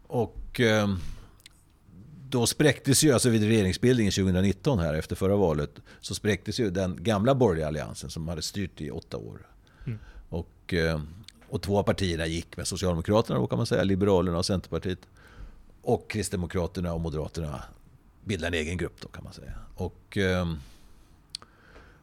Och 0.07 0.61
um, 0.61 0.99
då 2.29 2.47
spräcktes 2.47 3.05
ju, 3.05 3.13
alltså 3.13 3.31
vid 3.31 3.43
regeringsbildningen 3.43 4.13
2019 4.13 4.79
här 4.79 4.95
efter 4.95 5.17
förra 5.17 5.37
valet, 5.37 5.71
så 6.01 6.15
spräcktes 6.15 6.61
ju 6.61 6.71
den 6.71 6.99
gamla 7.03 7.35
borgerliga 7.35 7.67
alliansen 7.67 8.11
som 8.11 8.29
hade 8.29 8.43
styrt 8.43 8.81
i 8.81 8.91
åtta 8.91 9.17
år. 9.17 9.47
Mm. 9.87 9.99
Och 10.29 10.75
um, 10.95 11.09
och 11.49 11.63
två 11.63 11.79
av 11.79 11.83
partierna 11.83 12.27
gick 12.27 12.57
med 12.57 12.67
Socialdemokraterna, 12.69 13.39
då 13.39 13.47
kan 13.47 13.59
man 13.59 13.67
säga, 13.67 13.85
Liberalerna 13.85 14.39
och 14.39 14.47
Centerpartiet. 14.47 14.99
Och 15.83 16.11
Kristdemokraterna 16.11 16.93
och 16.95 17.01
Moderaterna 17.01 17.63
bildade 18.25 18.57
en 18.57 18.63
egen 18.63 18.77
grupp 18.77 19.01
då 19.01 19.09
kan 19.09 19.25
man 19.25 19.33
säga. 19.33 19.53
Och 19.75 20.17
eh, 20.17 20.47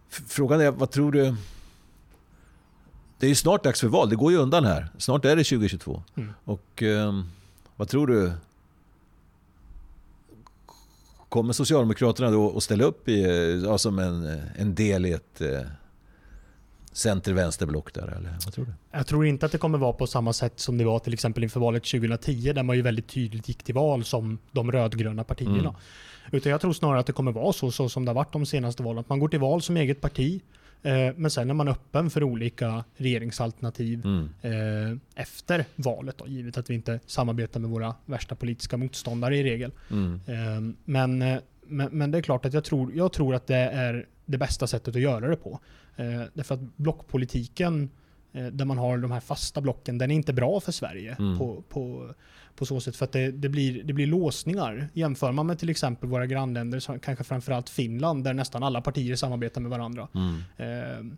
frågan 0.10 0.62
är, 0.62 0.71
vad 0.71 0.91
tror 0.91 1.12
du? 1.12 1.36
Det 3.19 3.25
är 3.25 3.29
ju 3.29 3.36
snart 3.36 3.63
dags 3.63 3.81
för 3.81 3.88
val, 3.88 4.10
det 4.10 4.15
går 4.15 4.31
ju 4.31 4.38
undan 4.38 4.65
här. 4.65 4.88
Snart 4.97 5.25
är 5.25 5.36
det 5.36 5.43
2022. 5.43 6.03
Mm. 6.15 6.34
Och 6.43 6.84
eh, 6.84 7.21
vad 7.75 7.88
tror 7.88 8.08
du? 8.08 8.31
Kommer 11.29 11.53
Socialdemokraterna 11.53 12.31
då 12.31 12.58
att 12.58 12.63
ställa 12.63 12.84
upp 12.84 13.10
i, 13.10 13.21
ja, 13.65 13.77
som 13.77 13.99
en, 13.99 14.41
en 14.55 14.75
del 14.75 15.05
i 15.05 15.12
ett 15.12 15.41
eh, 15.41 15.62
center-vänsterblock 16.95 17.93
där? 17.93 18.08
Eller 18.08 18.38
vad 18.45 18.53
tror 18.53 18.65
du? 18.65 18.71
Jag 18.91 19.08
tror 19.08 19.25
inte 19.25 19.45
att 19.45 19.51
det 19.51 19.58
kommer 19.58 19.77
vara 19.77 19.93
på 19.93 20.08
samma 20.08 20.34
sätt 20.34 20.60
som 20.60 20.77
det 20.77 20.84
var 20.84 20.99
till 20.99 21.13
exempel 21.13 21.43
inför 21.43 21.60
valet 21.60 21.84
2010 21.84 22.53
där 22.53 22.63
man 22.63 22.75
ju 22.75 22.81
väldigt 22.81 23.08
tydligt 23.08 23.47
gick 23.47 23.63
till 23.63 23.75
val 23.75 24.03
som 24.03 24.38
de 24.51 24.71
rödgröna 24.71 25.23
partierna. 25.23 25.60
Mm. 25.60 25.75
Utan 26.31 26.51
jag 26.51 26.62
tror 26.62 26.73
snarare 26.73 26.99
att 26.99 27.05
det 27.05 27.13
kommer 27.13 27.31
vara 27.31 27.53
så, 27.53 27.71
så 27.71 27.89
som 27.89 28.05
det 28.05 28.10
har 28.10 28.15
varit 28.15 28.34
de 28.34 28.45
senaste 28.45 28.84
valen. 28.84 28.99
Att 28.99 29.10
man 29.10 29.19
går 29.19 29.27
till 29.27 29.39
val 29.39 29.62
som 29.62 29.77
eget 29.77 30.01
parti 30.01 30.41
eh, 30.84 31.13
men 31.15 31.31
sen 31.31 31.49
är 31.49 31.53
man 31.53 31.67
öppen 31.67 32.10
för 32.10 32.23
olika 32.23 32.84
regeringsalternativ 32.95 34.05
mm. 34.05 34.29
eh, 34.41 34.97
efter 35.15 35.65
valet. 35.75 36.17
Då, 36.17 36.27
givet 36.27 36.58
att 36.58 36.69
vi 36.69 36.73
inte 36.73 36.99
samarbetar 37.05 37.60
med 37.60 37.69
våra 37.69 37.95
värsta 38.05 38.36
politiska 38.36 38.77
motståndare 38.77 39.38
i 39.38 39.43
regel. 39.43 39.71
Mm. 39.91 40.19
Eh, 40.27 40.73
men, 40.86 41.17
men, 41.67 41.89
men, 41.91 42.12
det 42.12 42.17
är 42.17 42.21
klart 42.21 42.45
att 42.45 42.53
jag 42.53 42.63
tror, 42.63 42.91
jag 42.95 43.13
tror 43.13 43.36
att 43.36 43.47
det 43.47 43.55
är 43.55 44.05
det 44.25 44.38
bästa 44.38 44.67
sättet 44.67 44.95
att 44.95 45.01
göra 45.01 45.27
det 45.27 45.36
på. 45.36 45.60
Eh, 45.95 46.21
därför 46.34 46.55
att 46.55 46.62
blockpolitiken, 46.75 47.89
eh, 48.34 48.45
där 48.45 48.65
man 48.65 48.77
har 48.77 48.97
de 48.97 49.12
här 49.12 49.19
fasta 49.19 49.62
blocken, 49.62 49.97
den 49.97 50.12
är 50.12 50.15
inte 50.15 50.34
bra 50.34 50.60
för 50.60 50.71
Sverige 50.71 51.15
mm. 51.19 51.38
på, 51.38 51.63
på, 51.69 52.13
på 52.55 52.65
så 52.65 52.79
sätt. 52.79 52.95
För 52.95 53.05
att 53.05 53.12
det, 53.12 53.31
det, 53.31 53.49
blir, 53.49 53.84
det 53.84 53.93
blir 53.93 54.08
låsningar. 54.08 54.89
Jämför 54.93 55.31
man 55.31 55.47
med 55.47 55.60
till 55.60 55.69
exempel 55.69 56.10
våra 56.10 56.25
grannländer, 56.25 56.97
kanske 56.97 57.23
framförallt 57.23 57.69
Finland, 57.69 58.23
där 58.23 58.34
nästan 58.34 58.63
alla 58.63 58.81
partier 58.81 59.15
samarbetar 59.15 59.62
med 59.62 59.71
varandra. 59.71 60.08
Mm. 60.13 60.41
Eh, 60.58 61.17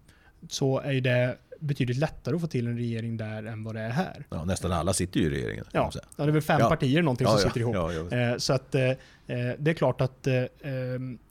så 0.49 0.79
är 0.79 1.01
det 1.01 1.37
betydligt 1.59 1.97
lättare 1.97 2.35
att 2.35 2.41
få 2.41 2.47
till 2.47 2.67
en 2.67 2.77
regering 2.77 3.17
där 3.17 3.43
än 3.43 3.63
vad 3.63 3.75
det 3.75 3.81
är 3.81 3.89
här. 3.89 4.25
Ja, 4.29 4.45
nästan 4.45 4.71
alla 4.71 4.93
sitter 4.93 5.19
ju 5.19 5.25
i 5.25 5.29
regeringen. 5.29 5.65
Ja, 5.71 5.91
ja 5.93 6.01
det 6.15 6.23
är 6.23 6.31
väl 6.31 6.41
fem 6.41 6.59
ja. 6.59 6.69
partier 6.69 7.01
någonting 7.01 7.27
som 7.27 7.37
sitter 7.37 7.59
ihop. 7.59 7.75
Eh, 8.11 8.37
så 8.37 8.53
att 8.53 8.75
eh, 8.75 8.91
det 9.57 9.71
är 9.71 9.73
klart 9.73 10.01
att, 10.01 10.27
eh, 10.27 10.43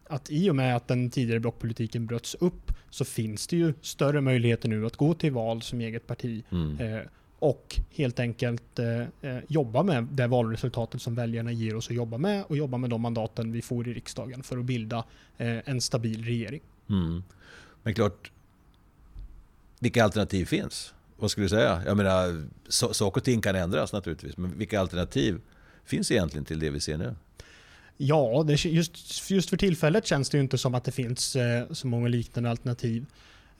att 0.09 0.31
i 0.31 0.51
och 0.51 0.57
med 0.57 0.77
att 0.77 0.89
den 0.89 1.11
tidigare 1.11 1.41
blockpolitiken 1.41 2.07
bröts 2.07 2.35
upp 2.35 2.73
så 2.91 3.05
finns 3.05 3.47
det 3.47 3.57
ju 3.57 3.75
större 3.83 4.21
möjligheter 4.21 4.69
nu 4.69 4.87
att 4.87 4.97
gå 4.97 5.15
till 5.15 5.33
val 5.33 5.63
som 5.63 5.81
eget 5.81 6.07
parti. 6.07 6.45
Mm 6.53 7.07
och 7.39 7.81
helt 7.91 8.21
enkelt 8.21 8.79
eh, 8.79 9.01
eh, 9.01 9.43
jobba 9.49 9.83
med 9.83 10.05
det 10.05 10.27
valresultatet 10.27 11.03
som 11.03 11.15
väljarna 11.15 11.53
ger 11.53 11.77
oss 11.77 11.91
att 11.91 11.97
jobba 11.97 12.19
med 12.19 12.45
och 12.45 12.57
jobba 12.57 12.79
med 12.79 12.91
de 12.91 13.01
mandaten 13.01 13.53
vi 13.53 13.63
får 13.63 13.89
i 13.89 13.95
riksdagen 13.95 14.43
för 14.43 14.59
att 14.59 14.65
bilda 14.65 15.05
eh, 15.39 15.69
en 15.69 15.81
stabil 15.81 16.25
regering. 16.25 16.61
Mm. 16.91 17.23
Men 17.83 17.95
klart, 17.95 18.33
vilka 19.79 20.05
alternativ 20.05 20.45
finns? 20.45 20.95
Vad 21.17 21.31
skulle 21.31 21.45
du 21.45 21.49
säga? 21.49 21.83
Jag 21.87 21.97
menar, 21.97 22.47
so 22.69 22.93
saker 22.93 23.21
och 23.21 23.25
ting 23.25 23.41
kan 23.41 23.57
ändras 23.57 23.93
naturligtvis, 23.93 24.37
men 24.37 24.59
vilka 24.59 24.81
alternativ 24.81 25.41
finns 25.85 26.11
egentligen 26.11 26.45
till 26.45 26.59
det 26.59 26.71
vi 26.71 26.81
ser 26.81 26.99
nu? 26.99 27.15
Ja, 27.97 28.45
det, 28.47 28.65
just, 28.65 29.31
just 29.31 29.51
för 29.51 29.57
tillfället 29.57 30.07
känns 30.07 30.31
det 30.31 30.39
ju 30.39 30.43
inte 30.43 30.59
som 30.59 30.75
att 30.75 30.85
det 30.85 30.93
finns 30.93 31.37
eh, 31.37 31.73
så 31.73 31.87
många 31.87 32.09
liknande 32.09 32.51
alternativ. 32.51 33.07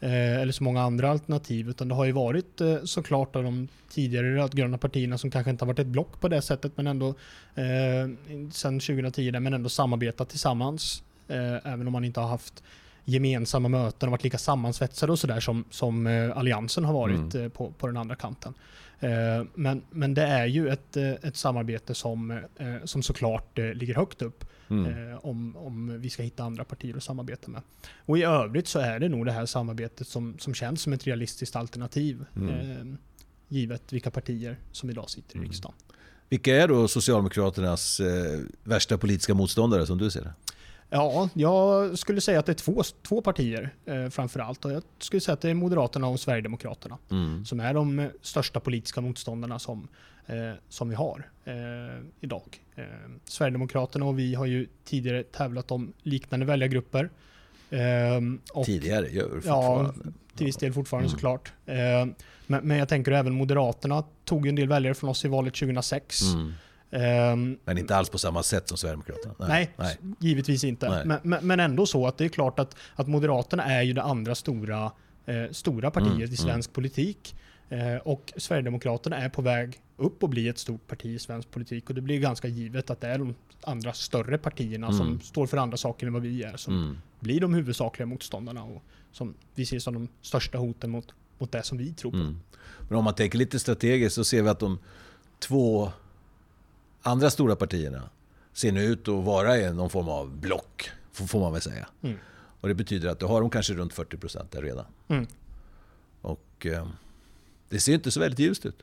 Eh, 0.01 0.41
eller 0.41 0.53
så 0.53 0.65
många 0.65 0.83
andra 0.83 1.11
alternativ. 1.11 1.69
Utan 1.69 1.89
det 1.89 1.95
har 1.95 2.05
ju 2.05 2.13
varit 2.13 2.61
eh, 2.61 2.83
såklart 2.85 3.37
av 3.37 3.45
de 3.45 3.69
tidigare 3.91 4.37
rödgröna 4.37 4.79
partierna 4.79 5.19
som 5.19 5.31
kanske 5.31 5.51
inte 5.51 5.65
har 5.65 5.67
varit 5.67 5.79
ett 5.79 5.87
block 5.87 6.21
på 6.21 6.29
det 6.29 6.43
sättet 6.43 6.73
men 6.77 6.87
ändå 6.87 7.09
eh, 7.55 8.09
sedan 8.53 8.81
2010 8.81 9.41
men 9.41 9.55
ändå 9.55 9.69
samarbetat 9.69 10.29
tillsammans. 10.29 11.03
Eh, 11.29 11.73
även 11.73 11.87
om 11.87 11.93
man 11.93 12.05
inte 12.05 12.21
har 12.21 12.29
haft 12.29 12.63
gemensamma 13.09 13.69
möten 13.69 14.09
och 14.09 14.11
varit 14.11 14.25
lika 14.25 14.39
sammansvetsade 14.39 15.13
och 15.13 15.19
sådär 15.19 15.41
som, 15.41 15.65
som 15.71 16.07
eh, 16.07 16.37
Alliansen 16.37 16.85
har 16.85 16.93
varit 16.93 17.35
mm. 17.35 17.47
Eh, 17.47 17.49
på, 17.49 17.73
på 17.73 17.87
den 17.87 17.97
andra 17.97 18.17
kanten. 18.17 18.55
Men, 19.55 19.83
men 19.91 20.15
det 20.15 20.23
är 20.23 20.47
ju 20.47 20.69
ett, 20.69 20.97
ett 20.97 21.37
samarbete 21.37 21.95
som, 21.95 22.41
som 22.85 23.03
såklart 23.03 23.59
ligger 23.59 23.95
högt 23.95 24.23
upp 24.23 24.45
Mm. 24.69 25.11
Eh, 25.11 25.19
om, 25.23 25.57
om 25.57 26.01
vi 26.01 26.11
ska 26.11 26.23
hitta 26.23 26.45
andra 26.45 26.65
partier 26.65 26.97
att 26.97 27.03
samarbeta 27.03 27.51
med. 27.51 27.63
Och 27.97 28.19
i 28.19 28.23
övrigt 28.23 28.69
så 28.69 28.79
är 28.79 29.01
det 29.01 29.09
nog 29.09 29.27
det 29.27 29.33
här 29.33 29.47
samarbetet 29.47 30.09
som, 30.09 30.39
som 30.39 30.55
känns 30.55 30.83
som 30.83 30.93
ett 30.93 31.07
realistiskt 31.07 31.57
alternativ. 31.57 32.25
Mm. 32.37 32.51
Eh, 32.51 32.99
givet 33.49 33.93
vilka 33.93 34.11
partier 34.11 34.59
som 34.73 34.91
idag 34.91 35.11
sitter 35.11 35.35
i 35.35 35.39
mm. 35.39 35.49
riksdagen. 35.49 35.77
Vilka 36.29 36.57
är 36.57 36.69
då 36.69 36.89
Socialdemokraternas 36.89 38.01
eh, 38.01 38.41
värsta 38.65 38.99
politiska 38.99 39.35
motståndare 39.35 39.87
som 39.87 39.99
du 39.99 40.11
ser 40.11 40.23
det? 40.23 40.33
Ja, 40.91 41.29
jag 41.35 41.99
skulle 41.99 42.21
säga 42.21 42.39
att 42.39 42.47
det 42.47 42.53
är 42.53 42.55
två, 42.55 42.83
två 43.03 43.21
partier 43.21 43.75
eh, 43.85 44.09
framförallt. 44.09 44.65
Jag 44.65 44.83
skulle 44.99 45.21
säga 45.21 45.33
att 45.33 45.41
det 45.41 45.51
är 45.51 45.55
Moderaterna 45.55 46.07
och 46.07 46.21
Sverigedemokraterna 46.21 46.99
mm. 47.11 47.45
som 47.45 47.61
är 47.61 47.75
de 47.75 48.11
största 48.23 48.61
politiska 48.61 49.01
motståndarna 49.01 49.59
som, 49.59 49.89
eh, 50.27 50.53
som 50.69 50.89
vi 50.89 50.95
har 50.95 51.31
eh, 51.45 51.55
idag. 52.21 52.63
Eh, 52.75 52.85
Sverigedemokraterna 53.25 54.07
och 54.07 54.19
vi 54.19 54.35
har 54.35 54.47
ju 54.47 54.67
tidigare 54.85 55.23
tävlat 55.23 55.71
om 55.71 55.93
liknande 56.03 56.47
väljargrupper. 56.47 57.11
Eh, 57.71 57.81
och, 58.53 58.67
tidigare 58.67 59.09
gör. 59.09 59.43
Ja, 59.45 59.93
till 60.37 60.47
viss 60.47 60.57
del 60.57 60.73
fortfarande 60.73 61.07
mm. 61.07 61.11
såklart. 61.11 61.53
Eh, 61.67 62.07
men, 62.47 62.67
men 62.67 62.77
jag 62.77 62.89
tänker 62.89 63.13
även 63.13 63.35
Moderaterna 63.35 64.05
tog 64.25 64.47
en 64.47 64.55
del 64.55 64.69
väljare 64.69 64.95
från 64.95 65.11
oss 65.11 65.25
i 65.25 65.29
valet 65.29 65.55
2006. 65.55 66.23
Mm. 66.23 66.53
Um, 66.91 67.59
men 67.65 67.79
inte 67.79 67.97
alls 67.97 68.09
på 68.09 68.19
samma 68.19 68.43
sätt 68.43 68.69
som 68.69 68.79
Sverigedemokraterna? 68.79 69.35
Nej, 69.39 69.49
nej, 69.49 69.99
nej. 70.01 70.15
givetvis 70.21 70.65
inte. 70.65 71.05
Men, 71.07 71.21
men, 71.23 71.47
men, 71.47 71.61
ändå 71.61 71.87
så 71.87 72.07
att 72.07 72.19
det 72.19 72.25
är 72.25 72.29
klart 72.29 72.59
att, 72.59 72.77
att 72.95 73.09
Moderaterna 73.09 73.65
är 73.65 73.83
ju 73.83 73.93
det 73.93 74.03
andra 74.03 74.35
stora, 74.35 74.93
eh, 75.27 75.51
stora 75.51 75.91
partiet 75.91 76.13
mm, 76.13 76.23
i 76.23 76.25
mm. 76.25 76.37
svensk 76.37 76.69
mm. 76.69 76.75
politik. 76.75 77.35
Eh, 77.69 77.97
och 77.97 78.33
Sverigedemokraterna 78.37 79.17
är 79.17 79.29
på 79.29 79.43
väg 79.43 79.81
upp 79.97 80.23
och 80.23 80.29
bli 80.29 80.49
ett 80.49 80.59
stort 80.59 80.87
parti 80.87 81.07
i 81.07 81.19
svensk 81.19 81.51
politik. 81.51 81.89
Och 81.89 81.95
det 81.95 82.01
blir 82.01 82.21
ganska 82.21 82.49
givet 82.49 82.91
att 82.91 83.01
det 83.01 83.09
är 83.09 83.19
de 83.19 83.35
andra 83.63 83.93
större 83.93 84.39
partierna 84.39 84.87
mm. 84.87 84.99
som 84.99 85.21
står 85.21 85.47
för 85.47 85.57
andra 85.57 85.77
saker 85.77 86.07
än 86.07 86.13
vad 86.13 86.23
vi 86.23 86.43
är 86.43 86.57
som 86.57 86.75
mm. 86.75 86.99
blir 87.21 87.41
de 87.41 87.55
huvudsakliga 87.55 88.07
motståndarna 88.07 88.65
och 88.65 88.83
som 89.13 89.35
vi 89.55 89.67
ser 89.67 89.79
som 89.79 89.95
de 89.95 90.09
största 90.23 90.59
hoten 90.59 90.91
mot, 90.91 91.15
mot 91.39 91.53
det 91.53 91.63
som 91.63 91.79
vi 91.79 91.93
tror 91.93 92.11
på. 92.11 92.17
Mm. 92.17 92.41
Men 92.89 92.99
om 92.99 93.05
man 93.05 93.15
tänker 93.15 93.39
lite 93.39 93.59
strategiskt 93.59 94.15
så 94.15 94.25
ser 94.25 94.43
vi 94.43 94.49
att 94.49 94.59
de 94.59 94.79
två 95.39 95.93
andra 97.07 97.31
stora 97.31 97.57
partierna 97.57 98.11
ser 98.53 98.73
nu 98.73 98.85
ut 98.85 99.09
att 99.09 99.25
vara 99.25 99.59
i 99.59 99.73
någon 99.73 99.91
form 99.91 100.09
av 100.09 100.37
block, 100.37 100.91
får 101.13 101.41
man 101.41 101.53
väl 101.53 101.63
säga. 101.63 101.89
Mm. 102.03 102.17
Och 102.61 102.69
det 102.69 102.75
betyder 102.75 103.09
att 103.09 103.21
då 103.21 103.27
har 103.27 103.41
de 103.41 103.51
kanske 103.51 103.75
runt 103.75 103.93
40 103.93 104.17
procent 104.17 104.53
där 104.53 104.63
redan. 104.63 104.85
Mm. 105.09 105.27
Och 106.21 106.67
eh, 106.67 106.89
det 107.69 107.81
ser 107.81 107.95
inte 107.95 108.11
så 108.11 108.21
väldigt 108.21 108.39
ljust 108.39 108.67
ut. 108.67 108.83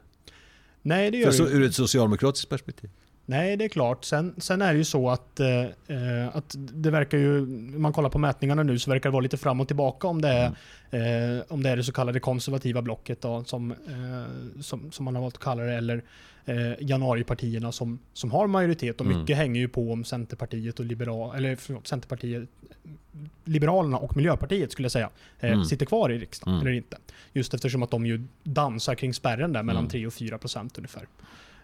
Nej, 0.81 1.11
det 1.11 1.17
gör 1.17 1.31
För, 1.31 1.43
det 1.43 1.51
Ur 1.51 1.63
ett 1.63 1.75
socialdemokratiskt 1.75 2.49
perspektiv. 2.49 2.89
Nej, 3.25 3.57
det 3.57 3.65
är 3.65 3.69
klart. 3.69 4.05
Sen, 4.05 4.35
sen 4.37 4.61
är 4.61 4.73
det 4.73 4.77
ju 4.77 4.83
så 4.83 5.09
att, 5.09 5.39
eh, 5.39 5.61
eh, 5.61 6.35
att 6.35 6.55
det 6.57 6.91
verkar 6.91 7.17
ju, 7.17 7.41
om 7.41 7.81
man 7.81 7.93
kollar 7.93 8.09
på 8.09 8.19
mätningarna 8.19 8.63
nu 8.63 8.79
så 8.79 8.91
verkar 8.91 9.09
det 9.09 9.13
vara 9.13 9.21
lite 9.21 9.37
fram 9.37 9.61
och 9.61 9.67
tillbaka 9.67 10.07
om 10.07 10.21
det 10.21 10.29
är, 10.29 10.51
mm. 10.91 11.37
eh, 11.37 11.43
om 11.47 11.63
det, 11.63 11.69
är 11.69 11.77
det 11.77 11.83
så 11.83 11.91
kallade 11.91 12.19
konservativa 12.19 12.81
blocket 12.81 13.21
då, 13.21 13.43
som, 13.43 13.71
eh, 13.71 14.61
som, 14.61 14.91
som 14.91 15.05
man 15.05 15.15
har 15.15 15.21
valt 15.21 15.35
att 15.35 15.43
kalla 15.43 15.63
det, 15.63 15.73
eller 15.73 16.03
eh, 16.45 16.73
januaripartierna 16.79 17.71
som, 17.71 17.99
som 18.13 18.31
har 18.31 18.47
majoritet. 18.47 18.99
Och 19.01 19.07
mycket 19.07 19.29
mm. 19.29 19.37
hänger 19.37 19.61
ju 19.61 19.67
på 19.67 19.91
om 19.91 20.03
Centerpartiet 20.03 20.79
och 20.79 20.85
Liberal, 20.85 21.35
eller 21.35 21.55
förlåt, 21.55 21.87
Centerpartiet, 21.87 22.49
Liberalerna 23.43 23.97
och 23.97 24.15
Miljöpartiet 24.15 24.71
skulle 24.71 24.85
jag 24.85 24.91
säga, 24.91 25.09
eh, 25.39 25.51
mm. 25.51 25.65
sitter 25.65 25.85
kvar 25.85 26.09
i 26.09 26.17
riksdagen 26.17 26.53
mm. 26.53 26.67
eller 26.67 26.77
inte. 26.77 26.97
Just 27.33 27.53
eftersom 27.53 27.83
att 27.83 27.91
de 27.91 28.05
ju 28.05 28.23
dansar 28.43 28.95
kring 28.95 29.13
spärren 29.13 29.53
där 29.53 29.63
mellan 29.63 29.87
3 29.87 29.99
mm. 29.99 30.07
och 30.07 30.13
4 30.13 30.37
procent 30.37 30.77
ungefär. 30.77 31.03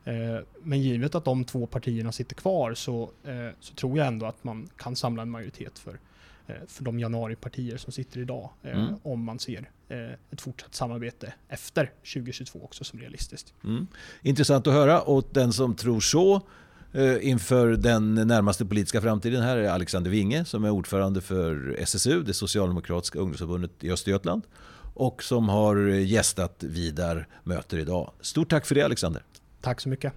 Eh, 0.04 0.40
men 0.64 0.82
givet 0.82 1.16
att 1.16 1.26
de 1.26 1.46
två 1.46 1.66
partierna 1.68 2.12
sitter 2.12 2.36
kvar 2.36 2.74
så, 2.74 3.10
eh, 3.24 3.56
så 3.60 3.74
tror 3.74 3.98
jag 3.98 4.08
ändå 4.08 4.26
att 4.26 4.44
man 4.44 4.70
kan 4.78 4.96
samla 4.96 5.22
en 5.22 5.30
majoritet 5.30 5.80
för, 5.80 6.00
eh, 6.48 6.56
för 6.68 6.84
de 6.84 7.00
januaripartier 7.00 7.78
som 7.78 7.92
sitter 7.92 8.20
idag. 8.20 8.50
Mm. 8.64 8.96
Om 9.04 9.24
man 9.24 9.40
ser 9.40 9.70
ett 10.32 10.42
fortsatt 10.42 10.76
samarbete 10.76 11.34
efter 11.48 11.92
2022 12.04 12.60
också 12.64 12.84
som 12.84 13.00
realistiskt. 13.00 13.54
Mm. 13.64 13.88
Intressant 14.22 14.68
att 14.68 14.74
höra 14.74 15.02
och 15.02 15.28
den 15.32 15.54
som 15.54 15.76
tror 15.76 16.00
så 16.00 16.42
inför 17.22 17.68
den 17.68 18.16
närmaste 18.16 18.66
politiska 18.66 19.02
framtiden 19.02 19.44
här 19.44 19.58
är 19.58 19.70
Alexander 19.70 20.12
Winge 20.12 20.46
som 20.46 20.64
är 20.64 20.70
ordförande 20.70 21.22
för 21.22 21.76
SSU, 21.80 22.24
det 22.24 22.34
socialdemokratiska 22.34 23.20
ungdomsförbundet 23.20 23.84
i 23.84 23.92
Östergötland 23.92 24.44
och 24.94 25.24
som 25.24 25.50
har 25.50 25.78
gästat 25.88 26.64
Vidar 26.64 27.28
möter 27.44 27.78
idag. 27.78 28.12
Stort 28.22 28.50
tack 28.50 28.66
för 28.66 28.76
det 28.76 28.82
Alexander. 28.82 29.24
Tack 29.62 29.82
så 29.82 29.90
mycket. 29.90 30.14